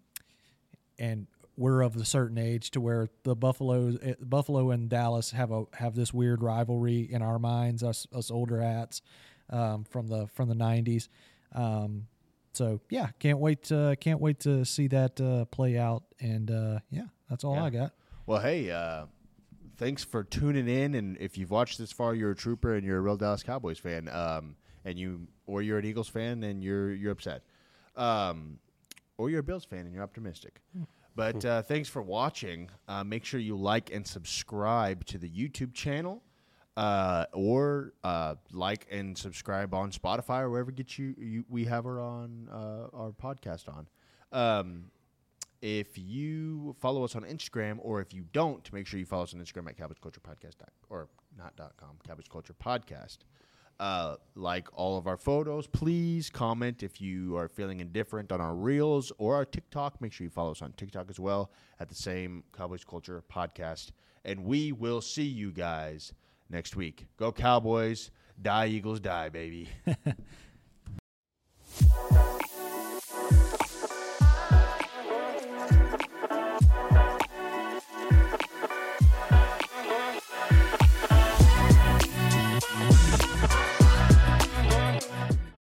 [0.99, 1.25] and
[1.57, 5.65] we're of a certain age to where the Buffalo eh, Buffalo and Dallas have a
[5.73, 7.83] have this weird rivalry in our minds.
[7.83, 9.01] Us us older hats
[9.49, 11.09] um, from the from the nineties.
[11.53, 12.07] Um,
[12.53, 16.03] so yeah, can't wait to, can't wait to see that uh, play out.
[16.19, 17.65] And uh, yeah, that's all Yeah.
[17.65, 17.91] I got.
[18.25, 19.05] Well, hey, uh,
[19.77, 20.95] thanks for tuning in.
[20.95, 23.77] And if you've watched this far, you're a trooper and you're a real Dallas Cowboys
[23.77, 24.55] fan, um,
[24.85, 27.43] and you or you're an Eagles fan and you're you're upset,
[27.95, 28.57] um,
[29.17, 30.61] or you're a Bills fan and you're optimistic.
[31.15, 32.69] But uh, thanks for watching.
[32.87, 36.21] Uh, make sure you like and subscribe to the YouTube channel,
[36.75, 41.85] uh, or uh, like and subscribe on Spotify or wherever get you, you we have
[41.85, 43.87] her on uh, our podcast on.
[44.31, 44.91] Um,
[45.61, 49.33] if you follow us on Instagram, or if you don't, make sure you follow us
[49.33, 53.19] on Instagram at Cowboys Culture Podcast dot- or not dot com, Cowboys Culture Podcast.
[53.77, 58.55] Uh, like all of our photos, please comment if you are feeling indifferent on our
[58.55, 59.99] reels or our TikTok.
[59.99, 63.91] Make sure you follow us on TikTok as well at the same Cowboys Culture Podcast.
[64.23, 66.13] And we will see you guys
[66.49, 67.05] next week.
[67.17, 68.11] Go Cowboys!
[68.41, 68.99] Die Eagles!
[69.01, 69.69] Die, baby!